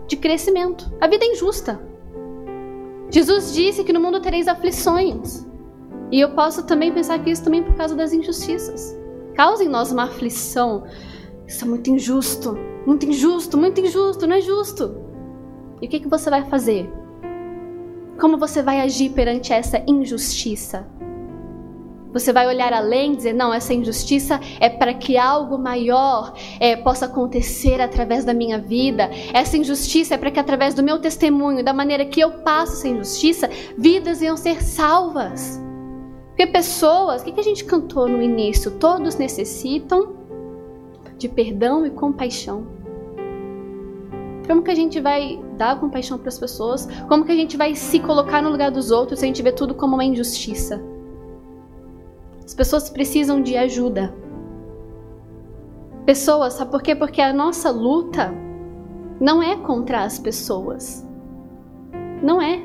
De 0.06 0.16
crescimento. 0.16 0.88
A 1.00 1.08
vida 1.08 1.24
é 1.24 1.32
injusta. 1.32 1.84
Jesus 3.10 3.52
disse 3.52 3.82
que 3.82 3.92
no 3.92 3.98
mundo 3.98 4.20
tereis 4.20 4.46
aflições. 4.46 5.44
E 6.12 6.20
eu 6.20 6.30
posso 6.30 6.64
também 6.64 6.92
pensar 6.92 7.18
que 7.18 7.28
isso 7.28 7.42
também 7.42 7.58
é 7.58 7.64
por 7.64 7.74
causa 7.74 7.96
das 7.96 8.12
injustiças. 8.12 8.96
Causa 9.34 9.64
em 9.64 9.68
nós 9.68 9.90
uma 9.90 10.04
aflição. 10.04 10.84
Isso 11.44 11.64
é 11.64 11.68
muito 11.68 11.90
injusto. 11.90 12.56
Muito 12.86 13.04
injusto, 13.04 13.58
muito 13.58 13.80
injusto, 13.80 14.28
não 14.28 14.36
é 14.36 14.40
justo. 14.40 14.96
E 15.82 15.86
o 15.86 15.90
que, 15.90 15.98
que 15.98 16.08
você 16.08 16.30
vai 16.30 16.44
fazer? 16.44 16.88
Como 18.20 18.38
você 18.38 18.62
vai 18.62 18.80
agir 18.80 19.10
perante 19.10 19.52
essa 19.52 19.82
injustiça? 19.88 20.86
Você 22.12 22.32
vai 22.32 22.46
olhar 22.46 22.72
além 22.72 23.12
e 23.12 23.16
dizer: 23.16 23.32
não, 23.32 23.52
essa 23.52 23.74
injustiça 23.74 24.40
é 24.60 24.68
para 24.68 24.94
que 24.94 25.16
algo 25.16 25.58
maior 25.58 26.32
é, 26.58 26.76
possa 26.76 27.06
acontecer 27.06 27.80
através 27.80 28.24
da 28.24 28.32
minha 28.32 28.58
vida. 28.58 29.10
Essa 29.32 29.56
injustiça 29.56 30.14
é 30.14 30.18
para 30.18 30.30
que, 30.30 30.40
através 30.40 30.74
do 30.74 30.82
meu 30.82 30.98
testemunho, 30.98 31.64
da 31.64 31.72
maneira 31.72 32.04
que 32.04 32.20
eu 32.20 32.30
passo 32.42 32.74
essa 32.74 32.88
injustiça, 32.88 33.50
vidas 33.76 34.22
iam 34.22 34.36
ser 34.36 34.62
salvas. 34.62 35.60
Porque 36.28 36.46
pessoas, 36.46 37.22
o 37.22 37.24
que 37.24 37.40
a 37.40 37.42
gente 37.42 37.64
cantou 37.64 38.06
no 38.06 38.20
início? 38.20 38.70
Todos 38.72 39.16
necessitam 39.16 40.14
de 41.16 41.28
perdão 41.28 41.86
e 41.86 41.90
compaixão. 41.90 42.66
Como 44.46 44.62
que 44.62 44.70
a 44.70 44.74
gente 44.74 45.00
vai 45.00 45.40
dar 45.56 45.80
compaixão 45.80 46.18
para 46.18 46.28
as 46.28 46.38
pessoas? 46.38 46.86
Como 47.08 47.24
que 47.24 47.32
a 47.32 47.34
gente 47.34 47.56
vai 47.56 47.74
se 47.74 47.98
colocar 47.98 48.42
no 48.42 48.50
lugar 48.50 48.70
dos 48.70 48.90
outros 48.90 49.18
se 49.18 49.24
a 49.24 49.28
gente 49.28 49.42
vê 49.42 49.50
tudo 49.50 49.74
como 49.74 49.94
uma 49.94 50.04
injustiça? 50.04 50.80
As 52.46 52.54
pessoas 52.54 52.88
precisam 52.88 53.42
de 53.42 53.56
ajuda. 53.56 54.14
Pessoas, 56.06 56.54
sabe 56.54 56.70
por 56.70 56.80
quê? 56.80 56.94
Porque 56.94 57.20
a 57.20 57.32
nossa 57.32 57.72
luta 57.72 58.32
não 59.20 59.42
é 59.42 59.56
contra 59.56 60.04
as 60.04 60.20
pessoas. 60.20 61.04
Não 62.22 62.40
é. 62.40 62.64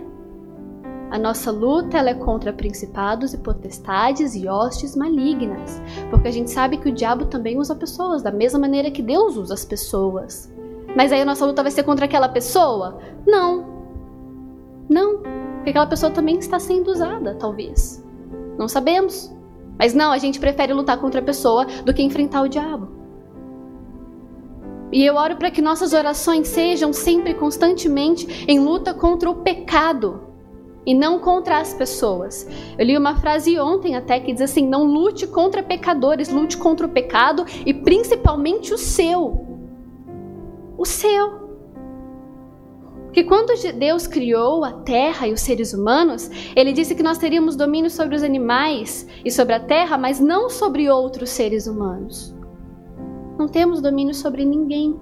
A 1.09 1.17
nossa 1.17 1.51
luta 1.51 1.97
ela 1.97 2.11
é 2.11 2.13
contra 2.13 2.53
principados 2.53 3.33
e 3.33 3.39
potestades 3.39 4.35
e 4.35 4.47
hostes 4.47 4.95
malignas, 4.95 5.81
porque 6.11 6.27
a 6.27 6.31
gente 6.31 6.51
sabe 6.51 6.77
que 6.77 6.87
o 6.87 6.93
diabo 6.93 7.25
também 7.25 7.57
usa 7.57 7.75
pessoas 7.75 8.21
da 8.21 8.31
mesma 8.31 8.59
maneira 8.59 8.91
que 8.91 9.01
Deus 9.01 9.35
usa 9.35 9.55
as 9.55 9.65
pessoas. 9.65 10.53
Mas 10.95 11.11
aí 11.11 11.21
a 11.21 11.25
nossa 11.25 11.45
luta 11.45 11.63
vai 11.63 11.71
ser 11.71 11.83
contra 11.83 12.05
aquela 12.05 12.29
pessoa? 12.29 12.99
Não. 13.25 13.65
Não, 14.87 15.17
porque 15.55 15.71
aquela 15.71 15.87
pessoa 15.87 16.11
também 16.11 16.37
está 16.37 16.59
sendo 16.59 16.91
usada, 16.91 17.33
talvez. 17.35 18.05
Não 18.57 18.67
sabemos. 18.67 19.40
Mas 19.81 19.95
não, 19.95 20.11
a 20.11 20.19
gente 20.19 20.39
prefere 20.39 20.73
lutar 20.73 20.99
contra 20.99 21.21
a 21.21 21.23
pessoa 21.23 21.65
do 21.65 21.91
que 21.91 22.03
enfrentar 22.03 22.43
o 22.43 22.47
diabo. 22.47 22.87
E 24.91 25.03
eu 25.03 25.15
oro 25.15 25.37
para 25.37 25.49
que 25.49 25.59
nossas 25.59 25.91
orações 25.91 26.49
sejam 26.49 26.93
sempre 26.93 27.33
constantemente 27.33 28.45
em 28.47 28.59
luta 28.59 28.93
contra 28.93 29.27
o 29.27 29.37
pecado 29.37 30.21
e 30.85 30.93
não 30.93 31.17
contra 31.17 31.57
as 31.57 31.73
pessoas. 31.73 32.47
Eu 32.77 32.85
li 32.85 32.95
uma 32.95 33.15
frase 33.15 33.59
ontem 33.59 33.95
até 33.95 34.19
que 34.19 34.31
diz 34.31 34.43
assim: 34.43 34.67
não 34.67 34.83
lute 34.83 35.25
contra 35.25 35.63
pecadores, 35.63 36.29
lute 36.29 36.57
contra 36.57 36.85
o 36.85 36.89
pecado 36.89 37.43
e 37.65 37.73
principalmente 37.73 38.75
o 38.75 38.77
seu. 38.77 39.47
O 40.77 40.85
seu. 40.85 41.40
Porque 43.11 43.25
quando 43.25 43.51
Deus 43.77 44.07
criou 44.07 44.63
a 44.63 44.71
terra 44.71 45.27
e 45.27 45.33
os 45.33 45.41
seres 45.41 45.73
humanos, 45.73 46.31
ele 46.55 46.71
disse 46.71 46.95
que 46.95 47.03
nós 47.03 47.17
teríamos 47.17 47.57
domínio 47.57 47.91
sobre 47.91 48.15
os 48.15 48.23
animais 48.23 49.05
e 49.25 49.29
sobre 49.29 49.53
a 49.53 49.59
terra, 49.59 49.97
mas 49.97 50.21
não 50.21 50.49
sobre 50.49 50.89
outros 50.89 51.29
seres 51.29 51.67
humanos. 51.67 52.33
Não 53.37 53.49
temos 53.49 53.81
domínio 53.81 54.13
sobre 54.13 54.45
ninguém. 54.45 54.97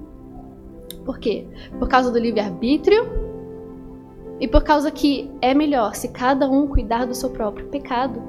Por 1.05 1.19
quê? 1.19 1.45
Por 1.77 1.87
causa 1.87 2.09
do 2.09 2.17
livre-arbítrio 2.17 3.03
e 4.39 4.47
por 4.47 4.63
causa 4.63 4.89
que 4.89 5.29
é 5.39 5.53
melhor 5.53 5.93
se 5.93 6.07
cada 6.07 6.49
um 6.49 6.65
cuidar 6.65 7.05
do 7.05 7.13
seu 7.13 7.29
próprio 7.29 7.67
pecado. 7.67 8.19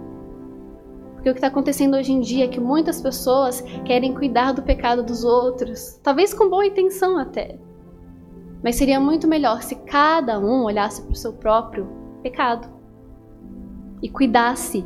Porque 1.15 1.31
o 1.31 1.33
que 1.33 1.39
está 1.39 1.47
acontecendo 1.47 1.97
hoje 1.97 2.13
em 2.13 2.21
dia 2.21 2.45
é 2.45 2.49
que 2.49 2.61
muitas 2.61 3.01
pessoas 3.01 3.63
querem 3.87 4.13
cuidar 4.13 4.53
do 4.53 4.61
pecado 4.61 5.03
dos 5.03 5.25
outros, 5.25 5.99
talvez 6.03 6.35
com 6.35 6.51
boa 6.51 6.67
intenção 6.67 7.17
até. 7.17 7.59
Mas 8.63 8.77
seria 8.77 9.01
muito 9.01 9.27
melhor 9.27 9.63
se 9.63 9.75
cada 9.75 10.39
um 10.39 10.65
olhasse 10.65 11.03
para 11.03 11.13
o 11.13 11.17
seu 11.17 11.33
próprio 11.33 11.87
pecado 12.23 12.69
e 14.03 14.09
cuidasse 14.09 14.85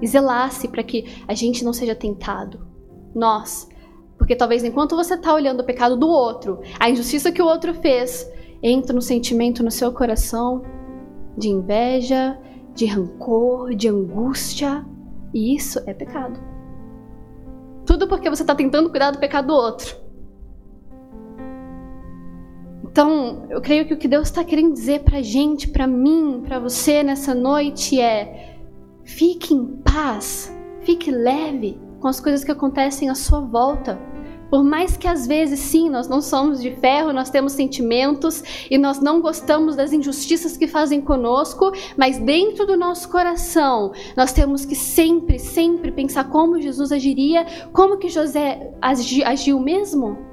e 0.00 0.06
zelasse 0.06 0.68
para 0.68 0.82
que 0.82 1.04
a 1.26 1.34
gente 1.34 1.64
não 1.64 1.72
seja 1.72 1.94
tentado. 1.94 2.66
Nós. 3.14 3.68
Porque 4.16 4.36
talvez 4.36 4.62
enquanto 4.62 4.96
você 4.96 5.14
está 5.14 5.34
olhando 5.34 5.60
o 5.60 5.64
pecado 5.64 5.96
do 5.96 6.08
outro, 6.08 6.60
a 6.78 6.90
injustiça 6.90 7.32
que 7.32 7.42
o 7.42 7.46
outro 7.46 7.74
fez, 7.74 8.30
entra 8.62 8.94
no 8.94 9.00
sentimento 9.00 9.62
no 9.62 9.70
seu 9.70 9.92
coração 9.92 10.62
de 11.36 11.48
inveja, 11.48 12.38
de 12.74 12.86
rancor, 12.86 13.74
de 13.74 13.88
angústia, 13.88 14.84
e 15.32 15.54
isso 15.54 15.80
é 15.86 15.94
pecado. 15.94 16.38
Tudo 17.86 18.06
porque 18.06 18.28
você 18.28 18.42
está 18.42 18.54
tentando 18.54 18.90
cuidar 18.90 19.10
do 19.10 19.18
pecado 19.18 19.48
do 19.48 19.54
outro. 19.54 19.96
Então, 22.90 23.46
eu 23.48 23.60
creio 23.60 23.86
que 23.86 23.94
o 23.94 23.96
que 23.96 24.08
Deus 24.08 24.28
está 24.28 24.42
querendo 24.42 24.72
dizer 24.72 25.00
para 25.04 25.22
gente, 25.22 25.68
para 25.68 25.86
mim, 25.86 26.42
para 26.44 26.58
você 26.58 27.04
nessa 27.04 27.34
noite 27.34 28.00
é: 28.00 28.58
fique 29.04 29.54
em 29.54 29.64
paz, 29.84 30.52
fique 30.82 31.10
leve 31.10 31.80
com 32.00 32.08
as 32.08 32.18
coisas 32.18 32.42
que 32.42 32.50
acontecem 32.50 33.08
à 33.08 33.14
sua 33.14 33.40
volta. 33.40 33.98
Por 34.50 34.64
mais 34.64 34.96
que 34.96 35.06
às 35.06 35.28
vezes, 35.28 35.60
sim, 35.60 35.88
nós 35.88 36.08
não 36.08 36.20
somos 36.20 36.60
de 36.60 36.72
ferro, 36.72 37.12
nós 37.12 37.30
temos 37.30 37.52
sentimentos 37.52 38.42
e 38.68 38.76
nós 38.76 38.98
não 38.98 39.20
gostamos 39.20 39.76
das 39.76 39.92
injustiças 39.92 40.56
que 40.56 40.66
fazem 40.66 41.00
conosco, 41.00 41.70
mas 41.96 42.18
dentro 42.18 42.66
do 42.66 42.76
nosso 42.76 43.08
coração, 43.08 43.92
nós 44.16 44.32
temos 44.32 44.64
que 44.64 44.74
sempre, 44.74 45.38
sempre 45.38 45.92
pensar 45.92 46.24
como 46.24 46.60
Jesus 46.60 46.90
agiria, 46.90 47.46
como 47.72 47.96
que 47.96 48.08
José 48.08 48.72
agiu 48.82 49.60
mesmo. 49.60 50.29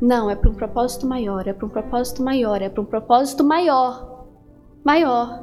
Não, 0.00 0.30
é 0.30 0.36
para 0.36 0.50
um 0.50 0.54
propósito 0.54 1.06
maior, 1.06 1.46
é 1.46 1.52
para 1.52 1.66
um 1.66 1.70
propósito 1.70 2.22
maior, 2.22 2.60
é 2.60 2.68
para 2.68 2.82
um 2.82 2.86
propósito 2.86 3.42
maior. 3.42 4.26
Maior. 4.84 5.42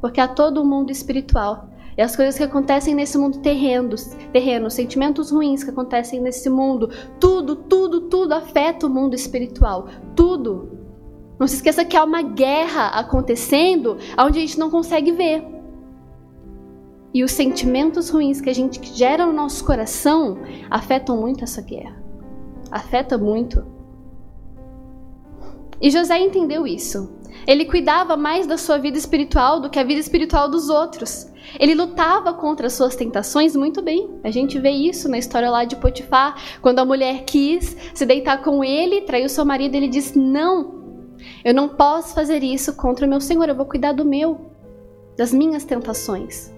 Porque 0.00 0.20
há 0.20 0.26
todo 0.26 0.62
o 0.62 0.64
mundo 0.64 0.90
espiritual 0.90 1.68
e 1.96 2.00
as 2.00 2.16
coisas 2.16 2.36
que 2.36 2.42
acontecem 2.42 2.94
nesse 2.94 3.18
mundo 3.18 3.38
terreno, 3.40 3.94
terreno, 4.32 4.70
sentimentos 4.70 5.30
ruins 5.30 5.62
que 5.62 5.70
acontecem 5.70 6.20
nesse 6.20 6.48
mundo, 6.48 6.88
tudo, 7.20 7.54
tudo, 7.54 8.02
tudo 8.02 8.32
afeta 8.32 8.86
o 8.86 8.90
mundo 8.90 9.14
espiritual. 9.14 9.86
Tudo. 10.16 10.78
Não 11.38 11.46
se 11.46 11.56
esqueça 11.56 11.84
que 11.84 11.96
há 11.96 12.04
uma 12.04 12.22
guerra 12.22 12.88
acontecendo 12.88 13.98
onde 14.18 14.38
a 14.38 14.40
gente 14.40 14.58
não 14.58 14.70
consegue 14.70 15.12
ver. 15.12 15.44
E 17.12 17.22
os 17.22 17.32
sentimentos 17.32 18.08
ruins 18.08 18.40
que 18.40 18.48
a 18.48 18.54
gente 18.54 18.82
gera 18.94 19.26
no 19.26 19.32
nosso 19.34 19.62
coração 19.66 20.38
afetam 20.70 21.20
muito 21.20 21.44
essa 21.44 21.60
guerra. 21.60 22.02
Afeta 22.70 23.18
muito. 23.18 23.81
E 25.82 25.90
José 25.90 26.16
entendeu 26.18 26.64
isso. 26.64 27.12
Ele 27.44 27.64
cuidava 27.64 28.16
mais 28.16 28.46
da 28.46 28.56
sua 28.56 28.78
vida 28.78 28.96
espiritual 28.96 29.60
do 29.60 29.68
que 29.68 29.80
a 29.80 29.84
vida 29.84 30.00
espiritual 30.00 30.48
dos 30.48 30.68
outros. 30.68 31.28
Ele 31.58 31.74
lutava 31.74 32.32
contra 32.32 32.68
as 32.68 32.74
suas 32.74 32.94
tentações 32.94 33.56
muito 33.56 33.82
bem. 33.82 34.08
A 34.22 34.30
gente 34.30 34.60
vê 34.60 34.70
isso 34.70 35.08
na 35.08 35.18
história 35.18 35.50
lá 35.50 35.64
de 35.64 35.74
Potifar, 35.74 36.36
quando 36.62 36.78
a 36.78 36.84
mulher 36.84 37.24
quis 37.24 37.76
se 37.92 38.06
deitar 38.06 38.42
com 38.42 38.62
ele, 38.62 39.00
traiu 39.00 39.28
seu 39.28 39.44
marido, 39.44 39.74
ele 39.74 39.88
disse: 39.88 40.16
"Não. 40.16 40.80
Eu 41.44 41.52
não 41.52 41.68
posso 41.68 42.14
fazer 42.14 42.44
isso 42.44 42.76
contra 42.76 43.04
o 43.04 43.10
meu 43.10 43.20
Senhor, 43.20 43.48
eu 43.48 43.56
vou 43.56 43.66
cuidar 43.66 43.92
do 43.92 44.04
meu, 44.04 44.52
das 45.16 45.32
minhas 45.32 45.64
tentações." 45.64 46.54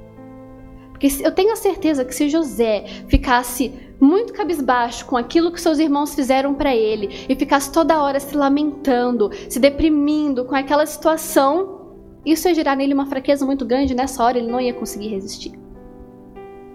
Porque 0.91 1.09
eu 1.23 1.33
tenho 1.33 1.53
a 1.53 1.57
certeza 1.57 2.05
que 2.05 2.15
se 2.15 2.29
José 2.29 2.85
ficasse 3.09 3.73
muito 4.05 4.33
cabisbaixo 4.33 5.07
com 5.07 5.17
aquilo 5.17 5.51
que 5.51 5.61
seus 5.61 5.79
irmãos 5.79 6.14
fizeram 6.14 6.55
para 6.55 6.77
ele 6.77 7.27
e 7.29 7.35
ficasse 7.35 7.73
toda 7.73 8.01
hora 8.03 8.21
se 8.21 8.37
lamentando, 8.37 9.31
se 9.49 9.59
deprimindo 9.59 10.45
com 10.45 10.55
aquela 10.55 10.85
situação, 10.85 11.97
isso 12.25 12.47
ia 12.49 12.55
gerar 12.55 12.77
nele 12.77 12.95
uma 12.95 13.07
fraqueza 13.07 13.45
muito 13.45 13.64
grande, 13.64 13.95
nessa 13.95 14.23
hora 14.23 14.38
ele 14.38 14.51
não 14.51 14.61
ia 14.61 14.75
conseguir 14.75 15.09
resistir. 15.09 15.53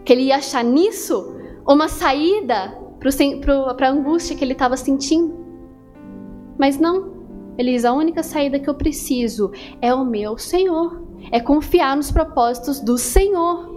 Que 0.03 0.13
ele 0.13 0.23
ia 0.23 0.37
achar 0.37 0.63
nisso 0.63 1.35
uma 1.67 1.87
saída 1.87 2.77
para 3.75 3.87
a 3.87 3.91
angústia 3.91 4.35
que 4.35 4.43
ele 4.43 4.53
estava 4.53 4.75
sentindo. 4.75 5.37
Mas 6.57 6.79
não. 6.79 7.19
Ele 7.57 7.71
diz: 7.71 7.85
a 7.85 7.93
única 7.93 8.23
saída 8.23 8.59
que 8.59 8.69
eu 8.69 8.73
preciso 8.73 9.51
é 9.81 9.93
o 9.93 10.03
meu 10.03 10.37
Senhor. 10.37 11.07
É 11.31 11.39
confiar 11.39 11.95
nos 11.95 12.11
propósitos 12.11 12.79
do 12.79 12.97
Senhor. 12.97 13.69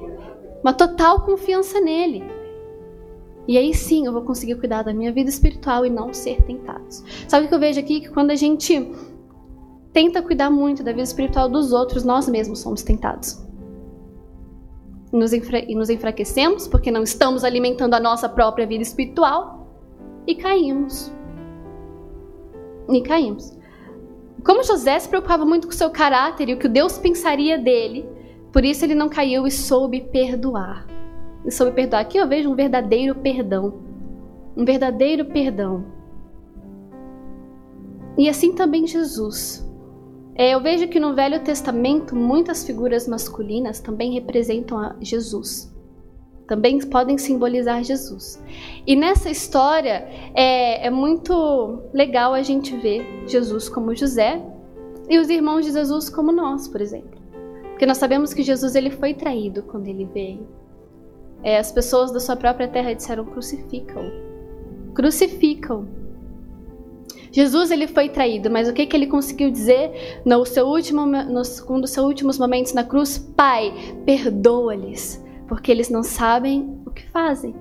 Uma 0.63 0.73
total 0.73 1.23
confiança 1.23 1.81
nele. 1.81 2.25
E 3.47 3.59
aí 3.59 3.75
sim 3.75 4.07
eu 4.07 4.13
vou 4.13 4.23
conseguir 4.23 4.55
cuidar 4.57 4.83
da 4.83 4.95
minha 4.95 5.13
vida 5.13 5.29
espiritual 5.29 5.85
e 5.85 5.91
não 5.91 6.15
ser 6.15 6.43
tentados. 6.43 7.03
Sabe 7.29 7.47
o 7.47 7.49
que 7.49 7.55
eu 7.55 7.59
vejo 7.59 7.81
aqui? 7.81 8.01
Que 8.01 8.11
quando 8.11 8.31
a 8.31 8.37
gente 8.37 8.89
tenta 9.93 10.23
cuidar 10.23 10.51
muito 10.51 10.83
da 10.83 10.93
vida 10.93 11.03
espiritual 11.03 11.49
dos 11.49 11.73
outros, 11.73 12.05
nós 12.05 12.29
mesmos 12.29 12.61
somos 12.61 12.83
tentados. 12.83 13.43
Nos 15.13 15.33
e 15.33 15.75
nos 15.75 15.91
enfraquecemos 15.91 16.67
porque 16.67 16.91
não 16.91 17.03
estamos 17.03 17.45
alimentando 17.45 17.95
a 17.95 18.01
nossa 18.01 18.29
própria 18.29 18.67
vida 18.67 18.83
espiritual 18.83 19.67
e 20.27 20.35
caímos. 20.35 21.13
E 22.89 23.03
caímos. 23.03 23.57
Como 24.45 24.65
José 24.65 24.99
se 24.99 25.09
preocupava 25.09 25.45
muito 25.45 25.67
com 25.67 25.73
o 25.73 25.77
seu 25.77 25.91
caráter 25.91 26.49
e 26.49 26.55
o 26.55 26.59
que 26.59 26.69
Deus 26.69 26.99
pensaria 26.99 27.59
dele, 27.59 28.09
por 28.53 28.65
isso 28.65 28.85
ele 28.85 28.95
não 28.95 29.09
caiu 29.09 29.47
e 29.47 29.51
soube 29.51 30.01
perdoar. 30.01 30.87
E 31.45 31.51
soube 31.51 31.73
perdoar. 31.73 32.01
Aqui 32.01 32.19
eu 32.19 32.29
vejo 32.29 32.51
um 32.51 32.55
verdadeiro 32.55 33.15
perdão. 33.17 33.75
Um 34.57 34.65
verdadeiro 34.65 35.25
perdão. 35.27 35.85
E 38.17 38.29
assim 38.29 38.53
também 38.55 38.87
Jesus. 38.87 39.67
É, 40.35 40.55
eu 40.55 40.61
vejo 40.61 40.89
que 40.89 41.01
no 41.01 41.15
Velho 41.15 41.41
Testamento 41.41 42.17
muitas 42.17 42.65
figuras 42.65 43.07
masculinas 43.07 43.81
também 43.81 44.13
representam 44.13 44.79
a 44.79 44.97
Jesus. 45.01 45.73
Também 46.47 46.79
podem 46.81 47.19
simbolizar 47.19 47.83
Jesus. 47.83 48.43
E 48.87 48.97
nessa 48.97 49.31
história 49.31 50.09
é, 50.35 50.87
é 50.87 50.91
muito 50.91 51.83
legal 51.93 52.35
a 52.35 52.43
gente 52.43 52.77
ver 52.77 53.25
Jesus 53.27 53.69
como 53.69 53.95
José 53.95 54.43
e 55.09 55.19
os 55.19 55.29
irmãos 55.29 55.65
de 55.65 55.73
Jesus 55.73 56.09
como 56.09 56.33
nós, 56.33 56.69
por 56.69 56.81
exemplo. 56.81 57.21
Porque 57.71 57.87
nós 57.87 57.99
sabemos 57.99 58.33
que 58.33 58.43
Jesus 58.43 58.75
ele 58.75 58.91
foi 58.91 59.15
traído 59.15 59.63
quando 59.63 59.87
ele 59.87 60.05
veio. 60.05 60.47
É, 61.43 61.59
as 61.59 61.73
pessoas 61.73 62.13
da 62.13 62.21
sua 62.21 62.37
própria 62.37 62.69
terra 62.69 62.95
disseram: 62.95 63.25
crucificam. 63.25 64.11
Crucificam. 64.95 65.89
Jesus 67.33 67.71
ele 67.71 67.87
foi 67.87 68.11
traído, 68.11 68.51
mas 68.51 68.69
o 68.69 68.75
que, 68.75 68.85
que 68.85 68.95
ele 68.95 69.07
conseguiu 69.07 69.51
dizer 69.51 70.21
no 70.25 70.45
seu 70.45 70.67
último, 70.67 71.07
no, 71.07 71.43
um 71.71 71.81
dos 71.81 71.91
seus 71.91 72.07
últimos 72.07 72.39
momentos 72.39 72.75
na 72.75 72.85
cruz? 72.85 73.17
Pai, 73.17 73.73
perdoa-lhes, 74.05 75.25
porque 75.49 75.73
eles 75.73 75.89
não 75.89 76.03
sabem 76.03 76.79
o 76.85 76.91
que 76.91 77.09
fazem. 77.09 77.55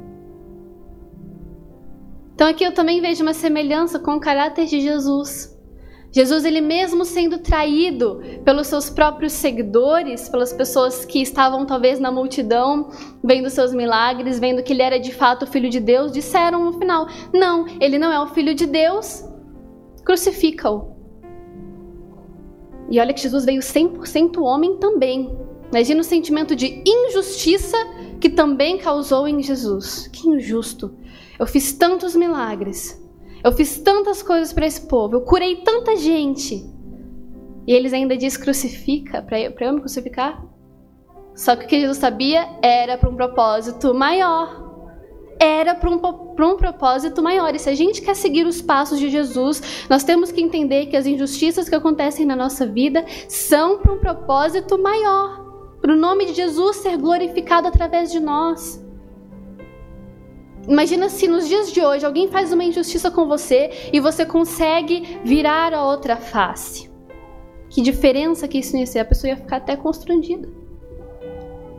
Então 2.35 2.49
aqui 2.49 2.65
eu 2.65 2.73
também 2.73 2.99
vejo 2.99 3.23
uma 3.23 3.33
semelhança 3.33 3.97
com 3.97 4.15
o 4.15 4.19
caráter 4.19 4.65
de 4.65 4.81
Jesus. 4.81 5.50
Jesus, 6.11 6.43
ele 6.43 6.59
mesmo 6.59 7.05
sendo 7.05 7.37
traído 7.37 8.21
pelos 8.43 8.67
seus 8.67 8.89
próprios 8.89 9.31
seguidores, 9.31 10.27
pelas 10.27 10.51
pessoas 10.51 11.05
que 11.05 11.21
estavam 11.21 11.65
talvez 11.65 11.99
na 11.99 12.11
multidão, 12.11 12.89
vendo 13.23 13.49
seus 13.49 13.73
milagres, 13.73 14.37
vendo 14.37 14.61
que 14.61 14.73
ele 14.73 14.81
era 14.81 14.99
de 14.99 15.13
fato 15.13 15.43
o 15.43 15.47
filho 15.47 15.69
de 15.69 15.79
Deus, 15.79 16.11
disseram 16.11 16.65
no 16.65 16.73
final: 16.73 17.07
"Não, 17.33 17.65
ele 17.79 17.97
não 17.97 18.11
é 18.11 18.19
o 18.19 18.27
filho 18.27 18.53
de 18.53 18.65
Deus. 18.65 19.23
Crucifica-o". 20.03 20.91
E 22.89 22.99
olha 22.99 23.13
que 23.13 23.21
Jesus 23.21 23.45
veio 23.45 23.61
100% 23.61 24.41
homem 24.41 24.77
também. 24.77 25.33
Imagina 25.71 26.01
o 26.01 26.03
sentimento 26.03 26.53
de 26.53 26.83
injustiça 26.85 27.77
que 28.19 28.29
também 28.29 28.77
causou 28.77 29.25
em 29.25 29.41
Jesus. 29.41 30.09
Que 30.11 30.27
injusto. 30.27 30.93
Eu 31.39 31.47
fiz 31.47 31.71
tantos 31.71 32.17
milagres. 32.17 33.00
Eu 33.43 33.51
fiz 33.51 33.79
tantas 33.79 34.21
coisas 34.21 34.53
para 34.53 34.65
esse 34.65 34.81
povo. 34.81 35.15
Eu 35.15 35.21
curei 35.21 35.57
tanta 35.57 35.95
gente. 35.95 36.63
E 37.67 37.73
eles 37.73 37.93
ainda 37.93 38.17
diz 38.17 38.37
crucifica 38.37 39.21
para 39.21 39.39
eu, 39.39 39.53
eu 39.59 39.73
me 39.73 39.79
crucificar? 39.79 40.43
Só 41.35 41.55
que 41.55 41.65
o 41.65 41.67
que 41.67 41.79
Jesus 41.79 41.97
sabia 41.97 42.47
era 42.61 42.97
para 42.97 43.09
um 43.09 43.15
propósito 43.15 43.93
maior. 43.93 44.69
Era 45.39 45.73
para 45.73 45.89
um, 45.89 45.95
um 45.95 46.57
propósito 46.57 47.21
maior. 47.21 47.55
E 47.55 47.59
se 47.59 47.69
a 47.69 47.73
gente 47.73 48.01
quer 48.01 48.15
seguir 48.15 48.45
os 48.45 48.61
passos 48.61 48.99
de 48.99 49.09
Jesus, 49.09 49.87
nós 49.89 50.03
temos 50.03 50.31
que 50.31 50.41
entender 50.41 50.87
que 50.87 50.97
as 50.97 51.07
injustiças 51.07 51.67
que 51.67 51.75
acontecem 51.75 52.25
na 52.25 52.35
nossa 52.35 52.67
vida 52.67 53.03
são 53.27 53.79
para 53.79 53.93
um 53.93 53.99
propósito 53.99 54.77
maior. 54.77 55.41
Para 55.81 55.93
o 55.93 55.97
nome 55.97 56.25
de 56.25 56.33
Jesus 56.33 56.77
ser 56.77 56.95
glorificado 56.97 57.67
através 57.67 58.11
de 58.11 58.19
nós. 58.19 58.79
Imagina 60.67 61.09
se 61.09 61.27
nos 61.27 61.47
dias 61.47 61.71
de 61.71 61.83
hoje 61.83 62.05
alguém 62.05 62.27
faz 62.27 62.53
uma 62.53 62.63
injustiça 62.63 63.09
com 63.09 63.27
você 63.27 63.89
e 63.91 63.99
você 63.99 64.25
consegue 64.25 65.19
virar 65.23 65.73
a 65.73 65.83
outra 65.83 66.15
face. 66.15 66.89
Que 67.69 67.81
diferença 67.81 68.47
que 68.47 68.59
isso 68.59 68.77
ia 68.77 68.85
ser? 68.85 68.99
A 68.99 69.05
pessoa 69.05 69.31
ia 69.31 69.37
ficar 69.37 69.57
até 69.57 69.75
constrangida. 69.75 70.47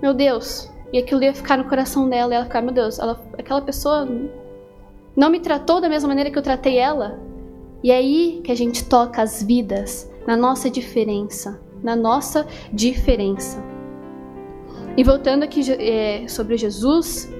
Meu 0.01 0.12
Deus. 0.12 0.71
E 0.92 0.99
aquilo 0.99 1.23
ia 1.23 1.35
ficar 1.35 1.59
no 1.59 1.68
coração 1.68 2.09
dela. 2.09 2.33
E 2.33 2.37
ela 2.37 2.45
ficar, 2.45 2.62
meu 2.62 2.73
Deus, 2.73 2.99
ela, 2.99 3.23
aquela 3.38 3.61
pessoa 3.61 4.09
não 5.14 5.31
me 5.31 5.38
tratou 5.38 5.81
da 5.81 5.88
mesma 5.88 6.09
maneira 6.09 6.31
que 6.31 6.38
eu 6.38 6.42
tratei 6.42 6.79
ela. 6.79 7.21
E 7.83 7.90
é 7.90 7.97
aí 7.97 8.40
que 8.42 8.51
a 8.51 8.55
gente 8.55 8.85
toca 8.85 9.23
as 9.23 9.42
vidas 9.42 10.11
na 10.27 10.37
nossa 10.37 10.71
diferença. 10.71 11.61
Na 11.83 11.95
nossa 11.95 12.47
diferença. 12.73 13.62
E 14.97 15.05
voltando 15.05 15.42
aqui 15.42 15.61
é, 15.73 16.27
sobre 16.27 16.57
Jesus, 16.57 17.31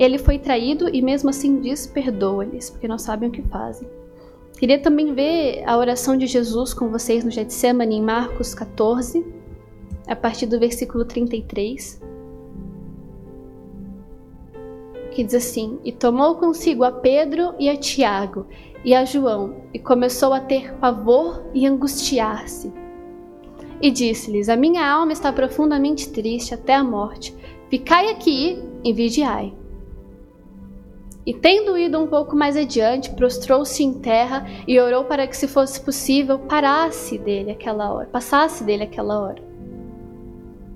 ele 0.00 0.16
foi 0.16 0.38
traído 0.38 0.88
e 0.88 1.02
mesmo 1.02 1.28
assim 1.28 1.60
diz: 1.60 1.86
perdoa-lhes, 1.86 2.70
porque 2.70 2.88
não 2.88 2.98
sabem 2.98 3.28
o 3.28 3.32
que 3.32 3.42
fazem. 3.42 3.86
Queria 4.58 4.78
também 4.78 5.12
ver 5.14 5.62
a 5.66 5.76
oração 5.76 6.16
de 6.16 6.26
Jesus 6.26 6.72
com 6.72 6.88
vocês 6.88 7.22
no 7.22 7.30
Getsemane 7.30 7.96
em 7.96 8.02
Marcos 8.02 8.54
14, 8.54 9.22
a 10.06 10.16
partir 10.16 10.46
do 10.46 10.58
versículo 10.58 11.04
33. 11.04 12.00
Que 15.10 15.22
diz 15.22 15.34
assim: 15.34 15.78
E 15.84 15.92
tomou 15.92 16.36
consigo 16.36 16.82
a 16.82 16.90
Pedro 16.90 17.54
e 17.58 17.68
a 17.68 17.76
Tiago 17.76 18.46
e 18.82 18.94
a 18.94 19.04
João, 19.04 19.56
e 19.74 19.78
começou 19.78 20.32
a 20.32 20.40
ter 20.40 20.72
pavor 20.76 21.42
e 21.52 21.66
angustiar-se. 21.66 22.72
E 23.82 23.90
disse-lhes: 23.90 24.48
A 24.48 24.56
minha 24.56 24.90
alma 24.90 25.12
está 25.12 25.30
profundamente 25.30 26.08
triste 26.08 26.54
até 26.54 26.74
a 26.74 26.82
morte. 26.82 27.36
Ficai 27.68 28.08
aqui 28.08 28.58
e 28.82 28.94
vigiai. 28.94 29.59
E 31.24 31.34
tendo 31.34 31.76
ido 31.76 31.98
um 31.98 32.06
pouco 32.06 32.34
mais 32.34 32.56
adiante, 32.56 33.10
prostrou-se 33.10 33.82
em 33.82 33.92
terra 33.92 34.46
e 34.66 34.80
orou 34.80 35.04
para 35.04 35.26
que, 35.26 35.36
se 35.36 35.46
fosse 35.46 35.80
possível, 35.80 36.38
parasse 36.38 37.18
dele 37.18 37.50
aquela 37.50 37.92
hora, 37.92 38.06
passasse 38.06 38.64
dele 38.64 38.84
aquela 38.84 39.20
hora. 39.20 39.50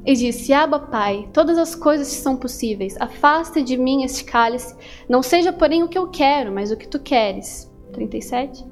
E 0.04 0.14
disse: 0.14 0.52
Aba, 0.52 0.78
Pai, 0.78 1.28
todas 1.33 1.57
as 1.57 1.74
coisas 1.74 2.09
são 2.09 2.37
possíveis. 2.37 2.94
Afasta 3.00 3.62
de 3.62 3.76
mim 3.76 4.04
este 4.04 4.24
cálice. 4.24 4.76
Não 5.09 5.22
seja, 5.22 5.52
porém, 5.52 5.83
o 5.83 5.88
que 5.88 5.96
eu 5.96 6.09
quero, 6.09 6.52
mas 6.52 6.70
o 6.70 6.76
que 6.76 6.87
tu 6.87 6.98
queres. 6.98 7.72
37. 7.92 8.64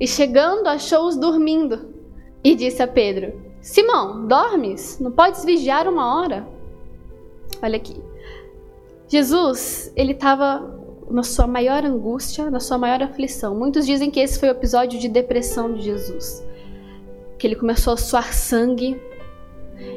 E 0.00 0.06
chegando, 0.06 0.68
achou-os 0.68 1.16
dormindo. 1.16 1.92
E 2.42 2.54
disse 2.54 2.82
a 2.82 2.88
Pedro: 2.88 3.38
Simão, 3.60 4.26
dormes? 4.26 4.98
Não 4.98 5.12
podes 5.12 5.44
vigiar 5.44 5.86
uma 5.86 6.16
hora? 6.16 6.48
Olha 7.62 7.76
aqui. 7.76 8.02
Jesus, 9.08 9.92
ele 9.94 10.12
estava 10.12 10.81
na 11.12 11.22
sua 11.22 11.46
maior 11.46 11.84
angústia, 11.84 12.50
na 12.50 12.58
sua 12.58 12.78
maior 12.78 13.02
aflição. 13.02 13.54
Muitos 13.54 13.86
dizem 13.86 14.10
que 14.10 14.18
esse 14.18 14.38
foi 14.40 14.48
o 14.48 14.52
episódio 14.52 14.98
de 14.98 15.08
depressão 15.08 15.72
de 15.72 15.82
Jesus. 15.82 16.44
Que 17.38 17.46
ele 17.46 17.56
começou 17.56 17.92
a 17.92 17.96
suar 17.96 18.32
sangue. 18.32 19.00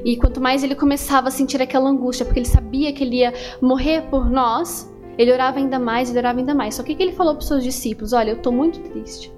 E 0.03 0.17
quanto 0.17 0.41
mais 0.41 0.63
ele 0.63 0.75
começava 0.75 1.29
a 1.29 1.31
sentir 1.31 1.61
aquela 1.61 1.89
angústia, 1.89 2.25
porque 2.25 2.39
ele 2.39 2.47
sabia 2.47 2.91
que 2.91 3.03
ele 3.03 3.17
ia 3.17 3.33
morrer 3.61 4.01
por 4.09 4.29
nós, 4.29 4.91
ele 5.17 5.31
orava 5.31 5.57
ainda 5.59 5.79
mais, 5.79 6.09
ele 6.09 6.19
orava 6.19 6.39
ainda 6.39 6.53
mais. 6.53 6.75
Só 6.75 6.83
que 6.83 6.93
o 6.93 6.95
que 6.95 7.01
ele 7.01 7.13
falou 7.13 7.33
para 7.33 7.41
os 7.41 7.47
seus 7.47 7.63
discípulos? 7.63 8.11
Olha, 8.11 8.31
eu 8.31 8.37
estou 8.37 8.51
muito 8.51 8.79
triste. 8.89 9.31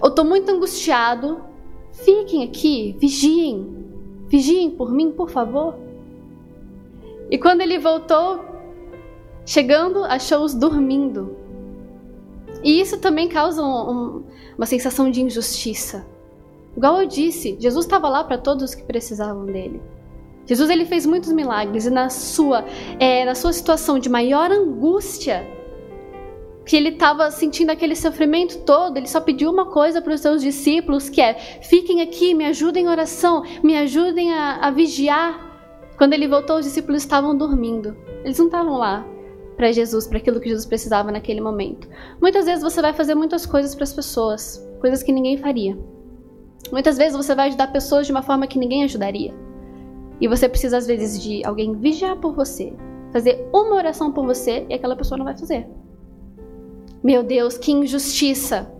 Eu 0.00 0.08
estou 0.08 0.24
muito 0.24 0.50
angustiado. 0.50 1.42
Fiquem 1.92 2.44
aqui, 2.44 2.96
vigiem. 2.98 3.84
Vigiem 4.28 4.70
por 4.70 4.92
mim, 4.92 5.10
por 5.10 5.30
favor. 5.30 5.74
E 7.30 7.38
quando 7.38 7.62
ele 7.62 7.78
voltou, 7.78 8.53
Chegando, 9.46 10.04
achou-os 10.04 10.54
dormindo. 10.54 11.36
E 12.62 12.80
isso 12.80 12.98
também 12.98 13.28
causa 13.28 13.62
um, 13.62 13.90
um, 13.90 14.22
uma 14.56 14.64
sensação 14.64 15.10
de 15.10 15.20
injustiça. 15.20 16.06
Igual 16.74 17.02
eu 17.02 17.06
disse, 17.06 17.56
Jesus 17.60 17.84
estava 17.84 18.08
lá 18.08 18.24
para 18.24 18.38
todos 18.38 18.64
os 18.64 18.74
que 18.74 18.82
precisavam 18.82 19.44
dele. 19.44 19.82
Jesus 20.46 20.70
ele 20.70 20.86
fez 20.86 21.04
muitos 21.04 21.30
milagres 21.32 21.84
e 21.84 21.90
na 21.90 22.08
sua, 22.08 22.64
é, 22.98 23.24
na 23.24 23.34
sua 23.34 23.52
situação 23.52 23.98
de 23.98 24.08
maior 24.08 24.50
angústia, 24.50 25.46
que 26.64 26.74
ele 26.74 26.90
estava 26.90 27.30
sentindo 27.30 27.70
aquele 27.70 27.94
sofrimento 27.94 28.58
todo, 28.60 28.96
ele 28.96 29.06
só 29.06 29.20
pediu 29.20 29.50
uma 29.50 29.66
coisa 29.66 30.00
para 30.00 30.14
os 30.14 30.20
seus 30.20 30.42
discípulos, 30.42 31.10
que 31.10 31.20
é: 31.20 31.34
fiquem 31.62 32.00
aqui, 32.00 32.34
me 32.34 32.46
ajudem 32.46 32.84
em 32.84 32.88
oração, 32.88 33.42
me 33.62 33.76
ajudem 33.76 34.32
a, 34.32 34.56
a 34.56 34.70
vigiar. 34.70 35.52
Quando 35.98 36.14
ele 36.14 36.26
voltou, 36.26 36.56
os 36.56 36.64
discípulos 36.64 37.02
estavam 37.02 37.36
dormindo. 37.36 37.96
Eles 38.24 38.38
não 38.38 38.46
estavam 38.46 38.78
lá 38.78 39.06
para 39.56 39.72
Jesus, 39.72 40.06
para 40.06 40.18
aquilo 40.18 40.40
que 40.40 40.48
Jesus 40.48 40.66
precisava 40.66 41.10
naquele 41.10 41.40
momento. 41.40 41.88
Muitas 42.20 42.44
vezes 42.44 42.62
você 42.62 42.80
vai 42.82 42.92
fazer 42.92 43.14
muitas 43.14 43.46
coisas 43.46 43.74
para 43.74 43.84
as 43.84 43.92
pessoas, 43.92 44.64
coisas 44.80 45.02
que 45.02 45.12
ninguém 45.12 45.36
faria. 45.36 45.78
Muitas 46.72 46.96
vezes 46.96 47.16
você 47.16 47.34
vai 47.34 47.48
ajudar 47.48 47.72
pessoas 47.72 48.06
de 48.06 48.12
uma 48.12 48.22
forma 48.22 48.46
que 48.46 48.58
ninguém 48.58 48.84
ajudaria. 48.84 49.34
E 50.20 50.28
você 50.28 50.48
precisa 50.48 50.76
às 50.76 50.86
vezes 50.86 51.22
de 51.22 51.44
alguém 51.44 51.74
vigiar 51.74 52.16
por 52.16 52.34
você, 52.34 52.72
fazer 53.12 53.48
uma 53.52 53.74
oração 53.74 54.12
por 54.12 54.24
você 54.24 54.66
e 54.68 54.74
aquela 54.74 54.96
pessoa 54.96 55.18
não 55.18 55.24
vai 55.24 55.36
fazer. 55.36 55.66
Meu 57.02 57.22
Deus, 57.22 57.58
que 57.58 57.72
injustiça! 57.72 58.72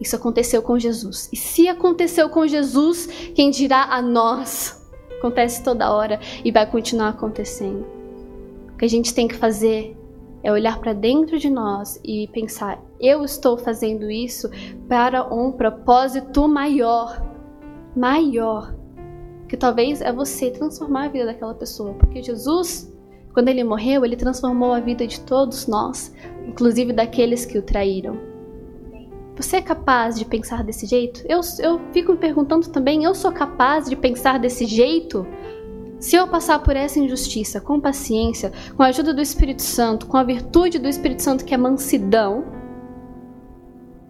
Isso 0.00 0.16
aconteceu 0.16 0.62
com 0.62 0.78
Jesus. 0.78 1.28
E 1.32 1.36
se 1.36 1.68
aconteceu 1.68 2.28
com 2.28 2.46
Jesus, 2.46 3.06
quem 3.34 3.50
dirá 3.50 3.84
a 3.84 4.02
nós? 4.02 4.82
Acontece 5.18 5.62
toda 5.62 5.92
hora 5.92 6.18
e 6.44 6.50
vai 6.50 6.68
continuar 6.68 7.10
acontecendo 7.10 8.01
que 8.82 8.86
a 8.86 8.88
gente 8.88 9.14
tem 9.14 9.28
que 9.28 9.36
fazer 9.36 9.96
é 10.42 10.50
olhar 10.50 10.80
para 10.80 10.92
dentro 10.92 11.38
de 11.38 11.48
nós 11.48 12.00
e 12.02 12.26
pensar: 12.32 12.82
eu 12.98 13.24
estou 13.24 13.56
fazendo 13.56 14.10
isso 14.10 14.50
para 14.88 15.32
um 15.32 15.52
propósito 15.52 16.48
maior. 16.48 17.24
Maior. 17.94 18.74
Que 19.48 19.56
talvez 19.56 20.00
é 20.00 20.12
você 20.12 20.50
transformar 20.50 21.04
a 21.04 21.08
vida 21.08 21.26
daquela 21.26 21.54
pessoa. 21.54 21.94
Porque 21.94 22.20
Jesus, 22.20 22.92
quando 23.32 23.50
ele 23.50 23.62
morreu, 23.62 24.04
ele 24.04 24.16
transformou 24.16 24.72
a 24.72 24.80
vida 24.80 25.06
de 25.06 25.20
todos 25.20 25.68
nós, 25.68 26.12
inclusive 26.44 26.92
daqueles 26.92 27.46
que 27.46 27.58
o 27.58 27.62
traíram. 27.62 28.18
Você 29.36 29.58
é 29.58 29.62
capaz 29.62 30.18
de 30.18 30.24
pensar 30.24 30.64
desse 30.64 30.86
jeito? 30.86 31.22
Eu, 31.28 31.40
eu 31.60 31.80
fico 31.92 32.10
me 32.10 32.18
perguntando 32.18 32.68
também: 32.68 33.04
eu 33.04 33.14
sou 33.14 33.30
capaz 33.30 33.88
de 33.88 33.94
pensar 33.94 34.40
desse 34.40 34.66
jeito? 34.66 35.24
Se 36.02 36.16
eu 36.16 36.26
passar 36.26 36.58
por 36.58 36.74
essa 36.74 36.98
injustiça 36.98 37.60
com 37.60 37.78
paciência, 37.78 38.52
com 38.76 38.82
a 38.82 38.86
ajuda 38.86 39.14
do 39.14 39.22
Espírito 39.22 39.62
Santo, 39.62 40.08
com 40.08 40.16
a 40.16 40.24
virtude 40.24 40.80
do 40.80 40.88
Espírito 40.88 41.22
Santo 41.22 41.44
que 41.44 41.54
é 41.54 41.56
mansidão, 41.56 42.44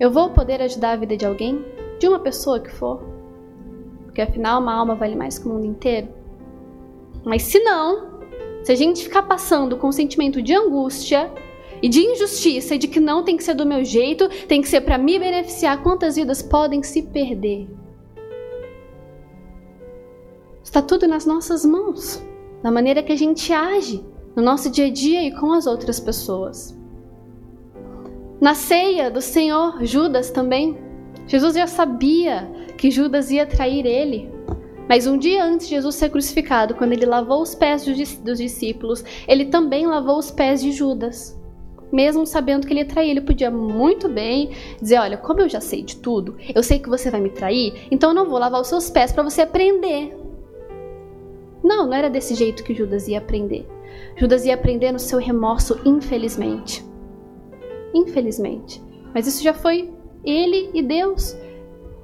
eu 0.00 0.10
vou 0.10 0.30
poder 0.30 0.62
ajudar 0.62 0.92
a 0.92 0.96
vida 0.96 1.18
de 1.18 1.26
alguém? 1.26 1.62
De 2.00 2.08
uma 2.08 2.18
pessoa 2.18 2.58
que 2.58 2.70
for? 2.70 3.02
Porque 4.04 4.22
afinal 4.22 4.62
uma 4.62 4.72
alma 4.72 4.94
vale 4.94 5.14
mais 5.14 5.38
que 5.38 5.46
o 5.46 5.52
mundo 5.52 5.66
inteiro. 5.66 6.08
Mas 7.26 7.42
se 7.42 7.62
não, 7.62 8.22
se 8.64 8.72
a 8.72 8.74
gente 8.74 9.04
ficar 9.04 9.24
passando 9.24 9.76
com 9.76 9.88
um 9.88 9.92
sentimento 9.92 10.40
de 10.40 10.54
angústia 10.54 11.30
e 11.82 11.90
de 11.90 12.00
injustiça 12.00 12.74
e 12.74 12.78
de 12.78 12.88
que 12.88 13.00
não 13.00 13.22
tem 13.22 13.36
que 13.36 13.44
ser 13.44 13.52
do 13.52 13.66
meu 13.66 13.84
jeito, 13.84 14.30
tem 14.48 14.62
que 14.62 14.68
ser 14.68 14.80
para 14.80 14.96
me 14.96 15.18
beneficiar, 15.18 15.82
quantas 15.82 16.16
vidas 16.16 16.40
podem 16.40 16.82
se 16.82 17.02
perder? 17.02 17.68
Está 20.72 20.80
tudo 20.80 21.06
nas 21.06 21.26
nossas 21.26 21.66
mãos, 21.66 22.24
na 22.62 22.70
maneira 22.70 23.02
que 23.02 23.12
a 23.12 23.16
gente 23.16 23.52
age 23.52 24.02
no 24.34 24.42
nosso 24.42 24.70
dia 24.70 24.86
a 24.86 24.90
dia 24.90 25.22
e 25.22 25.30
com 25.30 25.52
as 25.52 25.66
outras 25.66 26.00
pessoas. 26.00 26.74
Na 28.40 28.54
ceia 28.54 29.10
do 29.10 29.20
Senhor, 29.20 29.84
Judas 29.84 30.30
também, 30.30 30.78
Jesus 31.26 31.56
já 31.56 31.66
sabia 31.66 32.50
que 32.78 32.90
Judas 32.90 33.30
ia 33.30 33.44
trair 33.44 33.84
ele. 33.84 34.32
Mas 34.88 35.06
um 35.06 35.18
dia 35.18 35.44
antes 35.44 35.68
de 35.68 35.74
Jesus 35.74 35.94
ser 35.94 36.08
crucificado, 36.08 36.74
quando 36.74 36.94
ele 36.94 37.04
lavou 37.04 37.42
os 37.42 37.54
pés 37.54 37.84
dos 37.84 38.38
discípulos, 38.38 39.04
ele 39.28 39.44
também 39.44 39.86
lavou 39.86 40.16
os 40.16 40.30
pés 40.30 40.62
de 40.62 40.72
Judas. 40.72 41.38
Mesmo 41.92 42.26
sabendo 42.26 42.66
que 42.66 42.72
ele 42.72 42.80
ia 42.80 42.88
trair, 42.88 43.10
ele 43.10 43.20
podia 43.20 43.50
muito 43.50 44.08
bem 44.08 44.52
dizer: 44.80 44.98
Olha, 44.98 45.18
como 45.18 45.40
eu 45.40 45.50
já 45.50 45.60
sei 45.60 45.82
de 45.82 45.96
tudo, 45.96 46.38
eu 46.54 46.62
sei 46.62 46.78
que 46.78 46.88
você 46.88 47.10
vai 47.10 47.20
me 47.20 47.28
trair, 47.28 47.74
então 47.90 48.08
eu 48.08 48.14
não 48.14 48.30
vou 48.30 48.38
lavar 48.38 48.62
os 48.62 48.68
seus 48.68 48.88
pés 48.88 49.12
para 49.12 49.22
você 49.22 49.42
aprender. 49.42 50.21
Não, 51.62 51.86
não 51.86 51.94
era 51.94 52.10
desse 52.10 52.34
jeito 52.34 52.64
que 52.64 52.74
Judas 52.74 53.08
ia 53.08 53.18
aprender. 53.18 53.66
Judas 54.16 54.44
ia 54.44 54.54
aprender 54.54 54.92
no 54.92 54.98
seu 54.98 55.18
remorso, 55.18 55.78
infelizmente. 55.84 56.84
Infelizmente. 57.94 58.82
Mas 59.14 59.26
isso 59.26 59.42
já 59.42 59.54
foi 59.54 59.92
ele 60.24 60.70
e 60.74 60.82
Deus. 60.82 61.36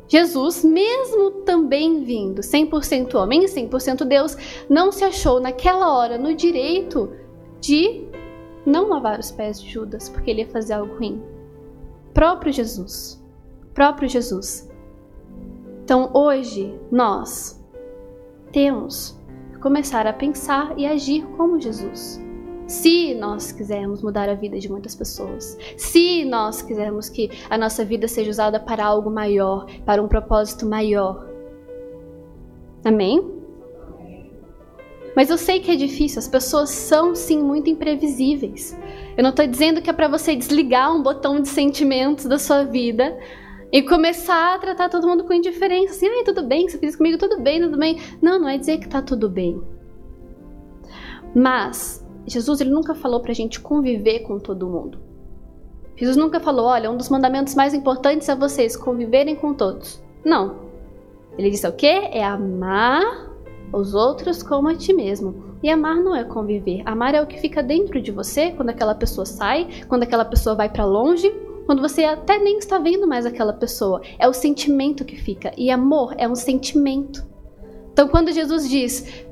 Jesus, 0.06 0.64
mesmo 0.64 1.30
também 1.44 2.02
vindo 2.02 2.40
100% 2.40 3.14
homem 3.14 3.44
e 3.44 3.46
100% 3.46 4.04
Deus, 4.04 4.36
não 4.68 4.90
se 4.90 5.04
achou 5.04 5.38
naquela 5.38 5.94
hora 5.94 6.16
no 6.16 6.34
direito 6.34 7.12
de 7.60 8.06
não 8.64 8.88
lavar 8.88 9.18
os 9.18 9.30
pés 9.30 9.60
de 9.60 9.68
Judas, 9.68 10.08
porque 10.08 10.30
ele 10.30 10.42
ia 10.42 10.48
fazer 10.48 10.74
algo 10.74 10.94
ruim. 10.96 11.22
Próprio 12.14 12.52
Jesus. 12.52 13.22
Próprio 13.74 14.08
Jesus. 14.08 14.68
Então 15.84 16.10
hoje 16.12 16.78
nós 16.90 17.62
temos 18.50 19.17
começar 19.60 20.06
a 20.06 20.12
pensar 20.12 20.72
e 20.76 20.86
agir 20.86 21.26
como 21.36 21.60
Jesus. 21.60 22.20
Se 22.66 23.14
nós 23.14 23.50
quisermos 23.50 24.02
mudar 24.02 24.28
a 24.28 24.34
vida 24.34 24.58
de 24.58 24.70
muitas 24.70 24.94
pessoas, 24.94 25.56
se 25.76 26.24
nós 26.24 26.60
quisermos 26.60 27.08
que 27.08 27.30
a 27.48 27.56
nossa 27.56 27.84
vida 27.84 28.06
seja 28.06 28.30
usada 28.30 28.60
para 28.60 28.84
algo 28.84 29.10
maior, 29.10 29.66
para 29.86 30.02
um 30.02 30.08
propósito 30.08 30.66
maior. 30.66 31.26
Amém? 32.84 33.38
Mas 35.16 35.30
eu 35.30 35.38
sei 35.38 35.60
que 35.60 35.70
é 35.70 35.76
difícil, 35.76 36.18
as 36.18 36.28
pessoas 36.28 36.70
são 36.70 37.14
sim 37.14 37.42
muito 37.42 37.68
imprevisíveis. 37.68 38.78
Eu 39.16 39.22
não 39.22 39.30
estou 39.30 39.46
dizendo 39.46 39.82
que 39.82 39.90
é 39.90 39.92
para 39.92 40.06
você 40.06 40.36
desligar 40.36 40.94
um 40.94 41.02
botão 41.02 41.40
de 41.40 41.48
sentimentos 41.48 42.26
da 42.26 42.38
sua 42.38 42.64
vida 42.64 43.18
e 43.70 43.82
começar 43.82 44.54
a 44.54 44.58
tratar 44.58 44.88
todo 44.88 45.06
mundo 45.06 45.24
com 45.24 45.32
indiferença. 45.32 45.92
Assim, 45.92 46.08
ai, 46.08 46.24
tudo 46.24 46.42
bem, 46.42 46.68
você 46.68 46.78
fez 46.78 46.96
comigo, 46.96 47.18
tudo 47.18 47.40
bem, 47.40 47.60
tudo 47.60 47.76
bem. 47.76 47.98
Não, 48.20 48.38
não 48.38 48.48
é 48.48 48.56
dizer 48.56 48.78
que 48.78 48.88
tá 48.88 49.02
tudo 49.02 49.28
bem. 49.28 49.62
Mas 51.34 52.06
Jesus 52.26 52.60
ele 52.60 52.70
nunca 52.70 52.94
falou 52.94 53.20
para 53.20 53.32
a 53.32 53.34
gente 53.34 53.60
conviver 53.60 54.20
com 54.20 54.38
todo 54.38 54.68
mundo. 54.68 54.98
Jesus 55.96 56.16
nunca 56.16 56.38
falou, 56.38 56.66
olha, 56.66 56.90
um 56.90 56.96
dos 56.96 57.08
mandamentos 57.08 57.54
mais 57.54 57.74
importantes 57.74 58.28
é 58.28 58.36
vocês 58.36 58.76
conviverem 58.76 59.34
com 59.34 59.52
todos. 59.52 60.02
Não. 60.24 60.68
Ele 61.36 61.50
disse 61.50 61.66
o 61.66 61.72
quê? 61.72 62.08
É 62.12 62.24
amar 62.24 63.28
os 63.72 63.94
outros 63.94 64.42
como 64.42 64.68
a 64.68 64.74
ti 64.74 64.92
mesmo. 64.92 65.48
E 65.62 65.68
amar 65.68 65.96
não 65.96 66.14
é 66.14 66.22
conviver. 66.22 66.82
Amar 66.86 67.14
é 67.14 67.22
o 67.22 67.26
que 67.26 67.40
fica 67.40 67.62
dentro 67.62 68.00
de 68.00 68.12
você 68.12 68.52
quando 68.52 68.70
aquela 68.70 68.94
pessoa 68.94 69.26
sai, 69.26 69.68
quando 69.88 70.04
aquela 70.04 70.24
pessoa 70.24 70.54
vai 70.54 70.68
para 70.68 70.84
longe, 70.84 71.34
quando 71.68 71.82
você 71.82 72.02
até 72.02 72.38
nem 72.38 72.56
está 72.56 72.78
vendo 72.78 73.06
mais 73.06 73.26
aquela 73.26 73.52
pessoa. 73.52 74.00
É 74.18 74.26
o 74.26 74.32
sentimento 74.32 75.04
que 75.04 75.16
fica. 75.16 75.52
E 75.54 75.70
amor 75.70 76.14
é 76.16 76.26
um 76.26 76.34
sentimento. 76.34 77.28
Então, 77.92 78.08
quando 78.08 78.32
Jesus 78.32 78.66
diz, 78.70 79.26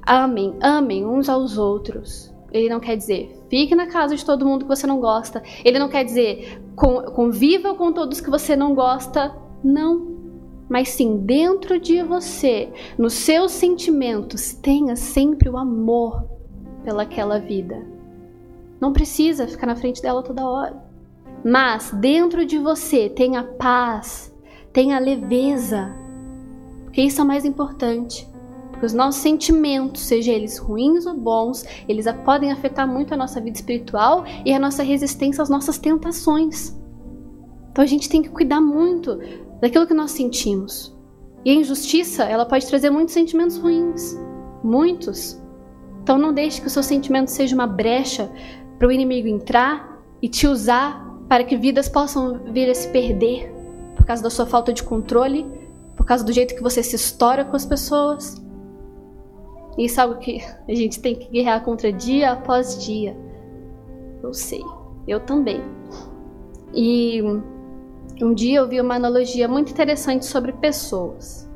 Amem, 0.00 0.54
amem 0.62 1.04
uns 1.04 1.28
aos 1.28 1.58
outros. 1.58 2.34
Ele 2.50 2.70
não 2.70 2.80
quer 2.80 2.96
dizer 2.96 3.30
fique 3.50 3.74
na 3.74 3.88
casa 3.88 4.16
de 4.16 4.24
todo 4.24 4.46
mundo 4.46 4.64
que 4.64 4.74
você 4.74 4.86
não 4.86 4.98
gosta. 4.98 5.42
Ele 5.62 5.78
não 5.78 5.90
quer 5.90 6.02
dizer 6.02 6.62
conviva 6.74 7.74
com 7.74 7.92
todos 7.92 8.22
que 8.22 8.30
você 8.30 8.56
não 8.56 8.74
gosta. 8.74 9.36
Não. 9.62 10.16
Mas 10.70 10.88
sim, 10.88 11.18
dentro 11.26 11.78
de 11.78 12.02
você, 12.02 12.72
nos 12.96 13.12
seus 13.12 13.52
sentimentos, 13.52 14.54
tenha 14.54 14.96
sempre 14.96 15.50
o 15.50 15.58
amor 15.58 16.24
pelaquela 16.82 17.38
vida. 17.38 17.86
Não 18.80 18.94
precisa 18.94 19.46
ficar 19.46 19.66
na 19.66 19.76
frente 19.76 20.00
dela 20.00 20.22
toda 20.22 20.48
hora. 20.48 20.85
Mas 21.48 21.92
dentro 21.92 22.44
de 22.44 22.58
você 22.58 23.08
tenha 23.08 23.44
paz, 23.44 24.34
tenha 24.72 24.98
leveza. 24.98 25.94
Porque 26.82 27.00
isso 27.00 27.20
é 27.20 27.24
o 27.24 27.26
mais 27.26 27.44
importante. 27.44 28.28
Porque 28.72 28.84
os 28.84 28.92
nossos 28.92 29.20
sentimentos, 29.22 30.02
seja 30.02 30.32
eles 30.32 30.58
ruins 30.58 31.06
ou 31.06 31.16
bons, 31.16 31.64
eles 31.88 32.06
podem 32.24 32.50
afetar 32.50 32.88
muito 32.88 33.14
a 33.14 33.16
nossa 33.16 33.40
vida 33.40 33.56
espiritual 33.56 34.24
e 34.44 34.52
a 34.52 34.58
nossa 34.58 34.82
resistência 34.82 35.40
às 35.40 35.48
nossas 35.48 35.78
tentações. 35.78 36.76
Então 37.70 37.84
a 37.84 37.86
gente 37.86 38.08
tem 38.08 38.22
que 38.22 38.28
cuidar 38.28 38.60
muito 38.60 39.16
daquilo 39.60 39.86
que 39.86 39.94
nós 39.94 40.10
sentimos. 40.10 40.98
E 41.44 41.50
a 41.52 41.54
injustiça, 41.54 42.24
ela 42.24 42.44
pode 42.44 42.66
trazer 42.66 42.90
muitos 42.90 43.14
sentimentos 43.14 43.56
ruins, 43.56 44.18
muitos. 44.64 45.40
Então 46.02 46.18
não 46.18 46.32
deixe 46.32 46.60
que 46.60 46.66
o 46.66 46.70
seu 46.70 46.82
sentimento 46.82 47.28
seja 47.28 47.54
uma 47.54 47.68
brecha 47.68 48.28
para 48.80 48.88
o 48.88 48.90
inimigo 48.90 49.28
entrar 49.28 50.02
e 50.20 50.28
te 50.28 50.48
usar 50.48 51.05
para 51.28 51.44
que 51.44 51.56
vidas 51.56 51.88
possam 51.88 52.40
vir 52.52 52.70
a 52.70 52.74
se 52.74 52.88
perder 52.88 53.52
por 53.96 54.04
causa 54.04 54.22
da 54.22 54.30
sua 54.30 54.46
falta 54.46 54.72
de 54.72 54.82
controle, 54.82 55.46
por 55.96 56.06
causa 56.06 56.24
do 56.24 56.32
jeito 56.32 56.54
que 56.54 56.62
você 56.62 56.82
se 56.82 56.94
estoura 56.96 57.44
com 57.44 57.56
as 57.56 57.66
pessoas. 57.66 58.42
Isso 59.76 60.00
é 60.00 60.02
algo 60.02 60.18
que 60.18 60.40
a 60.68 60.74
gente 60.74 61.00
tem 61.00 61.14
que 61.14 61.28
guerrear 61.28 61.62
contra 61.64 61.92
dia 61.92 62.32
após 62.32 62.84
dia. 62.84 63.16
Eu 64.22 64.32
sei, 64.32 64.62
eu 65.06 65.20
também. 65.20 65.62
E 66.72 67.22
um 68.22 68.32
dia 68.32 68.58
eu 68.60 68.68
vi 68.68 68.80
uma 68.80 68.94
analogia 68.94 69.48
muito 69.48 69.72
interessante 69.72 70.24
sobre 70.24 70.52
pessoas. 70.52 71.48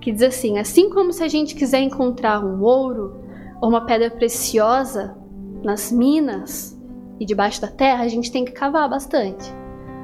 Que 0.00 0.12
diz 0.12 0.22
assim: 0.22 0.58
assim 0.58 0.90
como 0.90 1.12
se 1.12 1.24
a 1.24 1.28
gente 1.28 1.54
quiser 1.54 1.80
encontrar 1.80 2.44
um 2.44 2.62
ouro 2.62 3.20
ou 3.60 3.68
uma 3.70 3.86
pedra 3.86 4.10
preciosa 4.10 5.16
nas 5.62 5.90
minas 5.90 6.73
e 7.18 7.24
debaixo 7.24 7.60
da 7.60 7.68
terra, 7.68 8.04
a 8.04 8.08
gente 8.08 8.30
tem 8.30 8.44
que 8.44 8.52
cavar 8.52 8.88
bastante. 8.88 9.52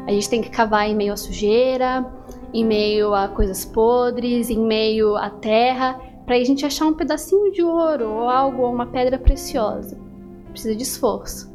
A 0.06 0.12
gente 0.12 0.28
tem 0.28 0.42
que 0.42 0.50
cavar 0.50 0.88
em 0.88 0.94
meio 0.94 1.12
à 1.12 1.16
sujeira, 1.16 2.06
em 2.52 2.64
meio 2.64 3.14
a 3.14 3.28
coisas 3.28 3.64
podres, 3.64 4.50
em 4.50 4.58
meio 4.58 5.16
à 5.16 5.30
terra 5.30 6.00
para 6.30 6.36
a 6.36 6.44
gente 6.44 6.64
achar 6.64 6.86
um 6.86 6.94
pedacinho 6.94 7.50
de 7.50 7.60
ouro 7.60 8.08
ou 8.08 8.28
algo, 8.28 8.62
ou 8.62 8.72
uma 8.72 8.86
pedra 8.86 9.18
preciosa. 9.18 9.98
Precisa 10.52 10.76
de 10.76 10.84
esforço. 10.84 11.52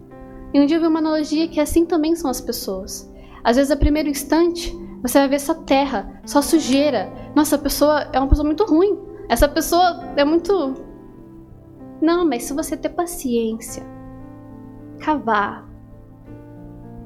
E 0.53 0.59
um 0.59 0.65
dia 0.65 0.75
eu 0.75 0.81
vi 0.81 0.87
uma 0.87 0.99
analogia 0.99 1.47
que 1.47 1.61
assim 1.61 1.85
também 1.85 2.13
são 2.13 2.29
as 2.29 2.41
pessoas. 2.41 3.09
Às 3.41 3.55
vezes, 3.55 3.71
a 3.71 3.77
primeiro 3.77 4.09
instante, 4.09 4.77
você 5.01 5.17
vai 5.17 5.29
ver 5.29 5.39
só 5.39 5.53
terra, 5.53 6.19
só 6.25 6.41
sujeira. 6.41 7.09
Nossa, 7.33 7.55
a 7.55 7.59
pessoa 7.59 8.09
é 8.11 8.19
uma 8.19 8.27
pessoa 8.27 8.45
muito 8.45 8.65
ruim. 8.65 8.99
Essa 9.29 9.47
pessoa 9.47 10.03
é 10.17 10.25
muito. 10.25 10.73
Não, 12.01 12.27
mas 12.27 12.43
se 12.43 12.53
você 12.53 12.75
ter 12.75 12.89
paciência, 12.89 13.81
cavar, 14.99 15.67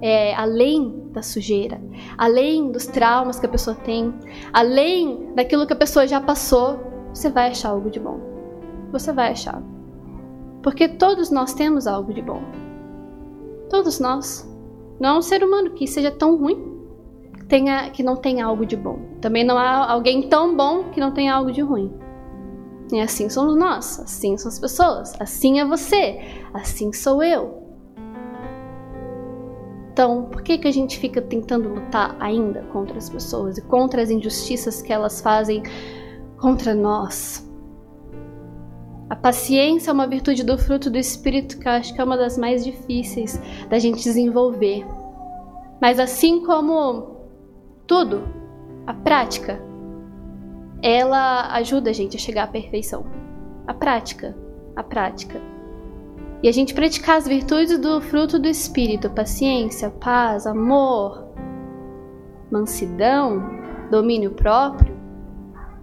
é, 0.01 0.33
além 0.35 1.09
da 1.11 1.21
sujeira, 1.21 1.81
além 2.17 2.71
dos 2.71 2.85
traumas 2.85 3.39
que 3.39 3.45
a 3.45 3.49
pessoa 3.49 3.75
tem, 3.75 4.13
além 4.53 5.33
daquilo 5.35 5.67
que 5.67 5.73
a 5.73 5.75
pessoa 5.75 6.07
já 6.07 6.21
passou, 6.21 6.79
você 7.13 7.29
vai 7.29 7.49
achar 7.49 7.69
algo 7.69 7.89
de 7.89 7.99
bom. 7.99 8.19
Você 8.91 9.11
vai 9.11 9.31
achar. 9.31 9.61
Porque 10.61 10.87
todos 10.87 11.29
nós 11.29 11.53
temos 11.53 11.87
algo 11.87 12.13
de 12.13 12.21
bom. 12.21 12.41
Todos 13.69 13.99
nós. 13.99 14.47
Não 14.99 15.09
há 15.09 15.17
um 15.17 15.21
ser 15.21 15.43
humano 15.43 15.71
que 15.71 15.87
seja 15.87 16.11
tão 16.11 16.35
ruim 16.35 16.77
que, 17.33 17.45
tenha, 17.45 17.89
que 17.89 18.03
não 18.03 18.15
tenha 18.15 18.45
algo 18.45 18.65
de 18.65 18.75
bom. 18.75 18.99
Também 19.21 19.43
não 19.43 19.57
há 19.57 19.91
alguém 19.91 20.27
tão 20.27 20.55
bom 20.55 20.85
que 20.85 20.99
não 20.99 21.11
tenha 21.11 21.33
algo 21.33 21.51
de 21.51 21.61
ruim. 21.61 21.93
E 22.91 22.99
assim 22.99 23.29
somos 23.29 23.55
nós, 23.55 23.99
assim 23.99 24.35
são 24.35 24.49
as 24.49 24.59
pessoas, 24.59 25.13
assim 25.19 25.59
é 25.59 25.65
você, 25.65 26.19
assim 26.51 26.91
sou 26.91 27.21
eu. 27.21 27.68
Então, 29.99 30.23
por 30.23 30.41
que, 30.41 30.57
que 30.57 30.65
a 30.65 30.71
gente 30.71 30.97
fica 30.97 31.21
tentando 31.21 31.67
lutar 31.67 32.15
ainda 32.21 32.61
contra 32.71 32.97
as 32.97 33.09
pessoas 33.09 33.57
e 33.57 33.61
contra 33.61 34.01
as 34.01 34.09
injustiças 34.09 34.81
que 34.81 34.93
elas 34.93 35.19
fazem 35.19 35.61
contra 36.37 36.73
nós. 36.73 37.45
A 39.09 39.15
paciência 39.17 39.91
é 39.91 39.93
uma 39.93 40.07
virtude 40.07 40.41
do 40.41 40.57
fruto 40.57 40.89
do 40.89 40.97
Espírito 40.97 41.59
que 41.59 41.67
eu 41.67 41.73
acho 41.73 41.93
que 41.93 41.99
é 41.99 42.03
uma 42.05 42.15
das 42.15 42.37
mais 42.37 42.63
difíceis 42.63 43.41
da 43.67 43.77
gente 43.77 44.01
desenvolver. 44.01 44.85
Mas 45.81 45.99
assim 45.99 46.45
como 46.45 47.17
tudo, 47.85 48.23
a 48.87 48.93
prática, 48.93 49.61
ela 50.81 51.51
ajuda 51.55 51.89
a 51.89 51.93
gente 51.93 52.15
a 52.15 52.19
chegar 52.21 52.43
à 52.43 52.47
perfeição. 52.47 53.05
A 53.67 53.73
prática, 53.73 54.33
a 54.77 54.81
prática. 54.81 55.58
E 56.41 56.47
a 56.47 56.51
gente 56.51 56.73
praticar 56.73 57.17
as 57.17 57.27
virtudes 57.27 57.77
do 57.77 57.99
fruto 57.99 58.39
do 58.39 58.47
Espírito, 58.47 59.09
paciência, 59.09 59.89
paz, 59.89 60.47
amor, 60.47 61.27
mansidão, 62.49 63.59
domínio 63.91 64.31
próprio, 64.31 64.97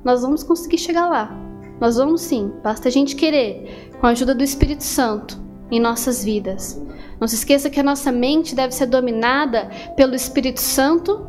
nós 0.03 0.23
vamos 0.23 0.42
conseguir 0.42 0.79
chegar 0.79 1.09
lá. 1.09 1.31
Nós 1.79 1.97
vamos 1.97 2.23
sim, 2.23 2.53
basta 2.62 2.88
a 2.88 2.90
gente 2.90 3.16
querer, 3.16 3.90
com 4.01 4.07
a 4.07 4.11
ajuda 4.11 4.35
do 4.35 4.42
Espírito 4.42 4.83
Santo 4.83 5.38
em 5.71 5.79
nossas 5.79 6.25
vidas. 6.25 6.83
Não 7.21 7.29
se 7.29 7.35
esqueça 7.35 7.69
que 7.69 7.81
a 7.81 7.83
nossa 7.83 8.11
mente 8.11 8.55
deve 8.55 8.73
ser 8.75 8.87
dominada 8.87 9.69
pelo 9.97 10.14
Espírito 10.14 10.61
Santo 10.61 11.27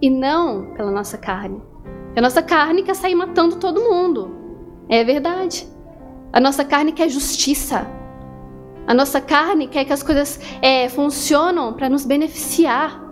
e 0.00 0.08
não 0.08 0.74
pela 0.74 0.90
nossa 0.90 1.18
carne. 1.18 1.60
A 2.16 2.20
nossa 2.20 2.42
carne 2.42 2.82
quer 2.82 2.94
sair 2.94 3.14
matando 3.14 3.56
todo 3.56 3.82
mundo. 3.82 4.34
É 4.88 5.04
verdade. 5.04 5.68
A 6.32 6.40
nossa 6.40 6.64
carne 6.64 6.92
quer 6.92 7.08
justiça. 7.08 7.86
A 8.86 8.94
nossa 8.94 9.20
carne 9.20 9.66
quer 9.66 9.84
que 9.84 9.92
as 9.92 10.02
coisas 10.02 10.38
é, 10.62 10.88
funcionam 10.88 11.72
para 11.72 11.88
nos 11.88 12.06
beneficiar. 12.06 13.02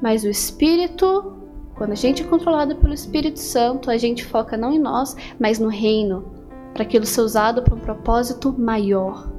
Mas 0.00 0.24
o 0.24 0.28
Espírito, 0.28 1.36
quando 1.76 1.92
a 1.92 1.96
gente 1.96 2.22
é 2.22 2.26
controlado 2.26 2.76
pelo 2.76 2.94
Espírito 2.94 3.38
Santo, 3.38 3.90
a 3.90 3.98
gente 3.98 4.24
foca 4.24 4.56
não 4.56 4.72
em 4.72 4.78
nós, 4.78 5.14
mas 5.38 5.58
no 5.58 5.68
reino, 5.68 6.24
para 6.72 6.84
aquilo 6.84 7.04
ser 7.04 7.20
usado 7.20 7.62
para 7.62 7.74
um 7.74 7.80
propósito 7.80 8.54
maior. 8.58 9.30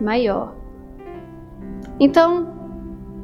Maior. 0.00 0.54
Então, 1.98 2.48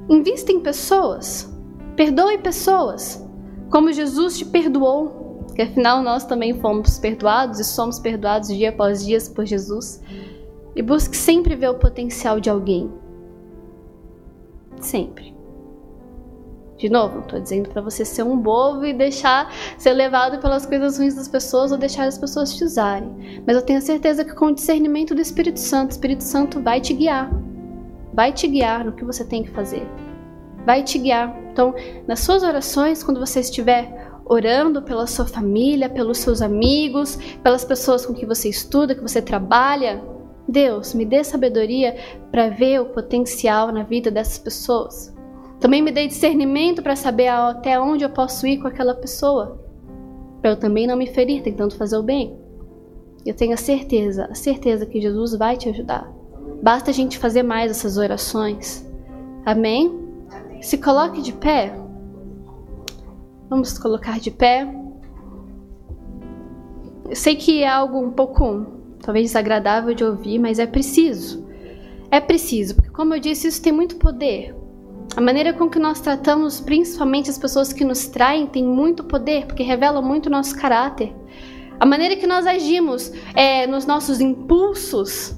invista 0.09 0.51
em 0.51 0.61
pessoas, 0.61 1.53
perdoe 1.95 2.39
pessoas, 2.39 3.25
como 3.71 3.93
Jesus 3.93 4.39
te 4.39 4.45
perdoou 4.45 5.16
que 5.57 5.63
afinal 5.63 6.03
nós 6.03 6.27
também 6.27 6.61
fomos 6.61 6.99
perdoados 6.99 7.59
e 7.59 7.65
somos 7.65 7.99
perdoados 7.99 8.49
dia 8.49 8.69
após 8.69 9.03
dia 9.03 9.19
por 9.35 9.47
Jesus. 9.47 10.03
E 10.77 10.83
busque 10.83 11.17
sempre 11.17 11.57
ver 11.57 11.71
o 11.71 11.79
potencial 11.79 12.39
de 12.39 12.51
alguém. 12.51 12.93
Sempre. 14.79 15.35
De 16.77 16.91
novo, 16.91 17.15
não 17.15 17.23
estou 17.23 17.41
dizendo 17.41 17.71
para 17.71 17.81
você 17.81 18.05
ser 18.05 18.23
um 18.23 18.37
bobo 18.37 18.85
e 18.85 18.93
deixar 18.93 19.51
ser 19.79 19.95
levado 19.95 20.39
pelas 20.43 20.67
coisas 20.67 20.99
ruins 20.99 21.15
das 21.15 21.27
pessoas 21.27 21.73
ou 21.73 21.79
deixar 21.79 22.07
as 22.07 22.19
pessoas 22.19 22.55
te 22.55 22.63
usarem. 22.63 23.43
Mas 23.47 23.57
eu 23.57 23.63
tenho 23.63 23.81
certeza 23.81 24.27
que 24.27 24.35
com 24.35 24.49
o 24.49 24.55
discernimento 24.55 25.15
do 25.15 25.23
Espírito 25.23 25.59
Santo, 25.59 25.89
o 25.89 25.93
Espírito 25.93 26.23
Santo 26.23 26.61
vai 26.61 26.83
te 26.83 26.93
guiar. 26.93 27.31
Vai 28.13 28.31
te 28.31 28.47
guiar 28.47 28.85
no 28.85 28.93
que 28.93 29.07
você 29.07 29.25
tem 29.25 29.43
que 29.43 29.51
fazer. 29.53 29.89
Vai 30.67 30.83
te 30.83 30.99
guiar. 30.99 31.35
Então, 31.51 31.75
nas 32.07 32.21
suas 32.21 32.43
orações, 32.43 33.03
quando 33.03 33.19
você 33.19 33.41
estiver 33.41 34.06
orando 34.29 34.83
pela 34.83 35.07
sua 35.07 35.25
família, 35.25 35.89
pelos 35.89 36.19
seus 36.19 36.43
amigos, 36.43 37.17
pelas 37.43 37.65
pessoas 37.65 38.05
com 38.05 38.13
que 38.13 38.27
você 38.27 38.49
estuda, 38.49 38.95
que 38.95 39.01
você 39.01 39.23
trabalha. 39.23 40.03
Deus, 40.49 40.95
me 40.95 41.05
dê 41.05 41.23
sabedoria 41.25 41.97
para 42.31 42.49
ver 42.49 42.81
o 42.81 42.87
potencial 42.87 43.73
na 43.73 43.85
vida 43.85 44.11
dessas 44.11 44.39
pessoas. 44.39 45.15
Também 45.61 45.81
me 45.81 45.91
dê 45.91 46.07
discernimento 46.07 46.83
para 46.83 46.97
saber 46.97 47.29
até 47.29 47.81
onde 47.81 48.05
eu 48.05 48.11
posso 48.11 48.47
ir 48.47 48.59
com 48.59 48.69
aquela 48.69 48.95
pessoa, 48.95 49.65
para 50.41 50.51
eu 50.51 50.57
também 50.57 50.87
não 50.87 50.97
me 50.97 51.07
ferir 51.07 51.43
tentando 51.43 51.75
fazer 51.75 51.97
o 51.97 52.03
bem. 52.03 52.37
Eu 53.25 53.35
tenho 53.35 53.55
a 53.55 53.57
certeza, 53.57 54.27
a 54.31 54.35
certeza 54.35 54.87
que 54.87 55.01
Jesus 55.01 55.35
vai 55.35 55.57
te 55.57 55.69
ajudar. 55.69 56.13
Basta 56.63 56.91
a 56.91 56.95
gente 56.95 57.19
fazer 57.19 57.43
mais 57.43 57.71
essas 57.71 57.97
orações. 57.97 58.87
Amém? 59.45 59.99
Se 60.61 60.79
coloque 60.79 61.23
de 61.23 61.33
pé. 61.33 61.73
Vamos 63.49 63.79
colocar 63.79 64.19
de 64.19 64.31
pé. 64.31 64.69
Eu 67.09 67.15
sei 67.15 67.37
que 67.37 67.63
é 67.63 67.69
algo 67.69 68.01
um 68.01 68.11
pouco, 68.11 68.67
talvez 69.01 69.27
desagradável 69.27 69.95
de 69.95 70.05
ouvir, 70.05 70.39
mas 70.39 70.59
é 70.59 70.67
preciso. 70.67 71.47
É 72.11 72.21
preciso, 72.21 72.75
porque 72.77 72.91
como 72.91 73.15
eu 73.15 73.21
disse, 73.21 73.49
isso 73.49 73.63
tem 73.63 73.73
muito 73.73 73.97
poder. 73.97 74.55
A 75.17 75.21
maneira 75.21 75.53
com 75.53 75.69
que 75.69 75.79
nós 75.79 76.01
tratamos, 76.01 76.61
principalmente 76.61 77.31
as 77.31 77.39
pessoas 77.39 77.73
que 77.73 77.85
nos 77.85 78.07
traem, 78.07 78.47
tem 78.47 78.65
muito 78.65 79.05
poder, 79.05 79.47
porque 79.47 79.63
revela 79.63 80.03
muito 80.03 80.27
o 80.27 80.31
nosso 80.31 80.57
caráter. 80.57 81.15
A 81.79 81.87
maneira 81.87 82.17
que 82.17 82.27
nós 82.27 82.47
agimos 82.47 83.13
é, 83.35 83.67
nos 83.67 83.87
nossos 83.87 84.21
impulsos 84.21 85.37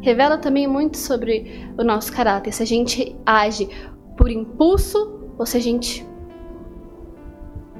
revela 0.00 0.38
também 0.38 0.66
muito 0.66 0.96
sobre 0.96 1.70
o 1.78 1.84
nosso 1.84 2.12
caráter. 2.12 2.52
Se 2.52 2.62
a 2.62 2.66
gente 2.66 3.16
age 3.26 3.68
por 4.16 4.30
impulso 4.30 5.20
ou 5.38 5.46
se 5.46 5.56
a 5.56 5.60
gente 5.60 6.06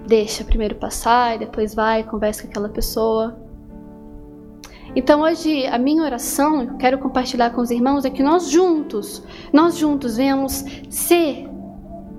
deixa 0.06 0.44
primeiro 0.44 0.74
passar 0.74 1.36
e 1.36 1.38
depois 1.40 1.74
vai, 1.74 2.02
conversa 2.04 2.42
com 2.42 2.48
aquela 2.48 2.68
pessoa. 2.68 3.36
Então 4.94 5.22
hoje 5.22 5.66
a 5.66 5.78
minha 5.78 6.02
oração, 6.02 6.62
eu 6.64 6.76
quero 6.76 6.98
compartilhar 6.98 7.50
com 7.50 7.60
os 7.60 7.70
irmãos, 7.70 8.04
é 8.04 8.10
que 8.10 8.22
nós 8.22 8.50
juntos, 8.50 9.22
nós 9.52 9.78
juntos 9.78 10.16
venhamos 10.16 10.64
ser 10.90 11.48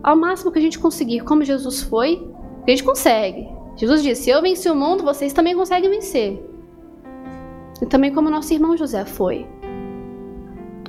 ao 0.02 0.16
máximo 0.16 0.52
que 0.52 0.60
a 0.60 0.62
gente 0.62 0.80
conseguir, 0.80 1.22
como 1.22 1.44
Jesus 1.44 1.82
foi, 1.84 2.28
a 2.66 2.70
gente 2.70 2.84
consegue. 2.84 3.48
Jesus 3.76 4.04
disse: 4.04 4.24
Se 4.24 4.30
eu 4.30 4.42
venci 4.42 4.70
o 4.70 4.76
mundo, 4.76 5.04
vocês 5.04 5.34
também 5.34 5.56
conseguem 5.56 5.90
vencer. 5.90 6.44
E 7.82 7.86
também 7.86 8.14
como 8.14 8.30
nosso 8.30 8.54
irmão 8.54 8.78
José 8.78 9.06
foi. 9.06 9.48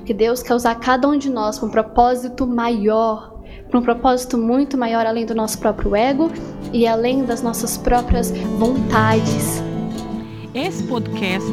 Que 0.04 0.12
Deus 0.12 0.42
quer 0.42 0.54
usar 0.54 0.74
cada 0.76 1.08
um 1.08 1.16
de 1.16 1.30
nós 1.30 1.58
para 1.58 1.68
um 1.68 1.70
propósito 1.70 2.46
maior 2.46 3.33
para 3.68 3.78
um 3.78 3.82
propósito 3.82 4.38
muito 4.38 4.78
maior 4.78 5.06
além 5.06 5.26
do 5.26 5.34
nosso 5.34 5.58
próprio 5.58 5.96
ego 5.96 6.30
e 6.72 6.86
além 6.86 7.24
das 7.24 7.42
nossas 7.42 7.76
próprias 7.76 8.30
vontades. 8.30 9.62
Esse 10.54 10.84
podcast 10.84 11.52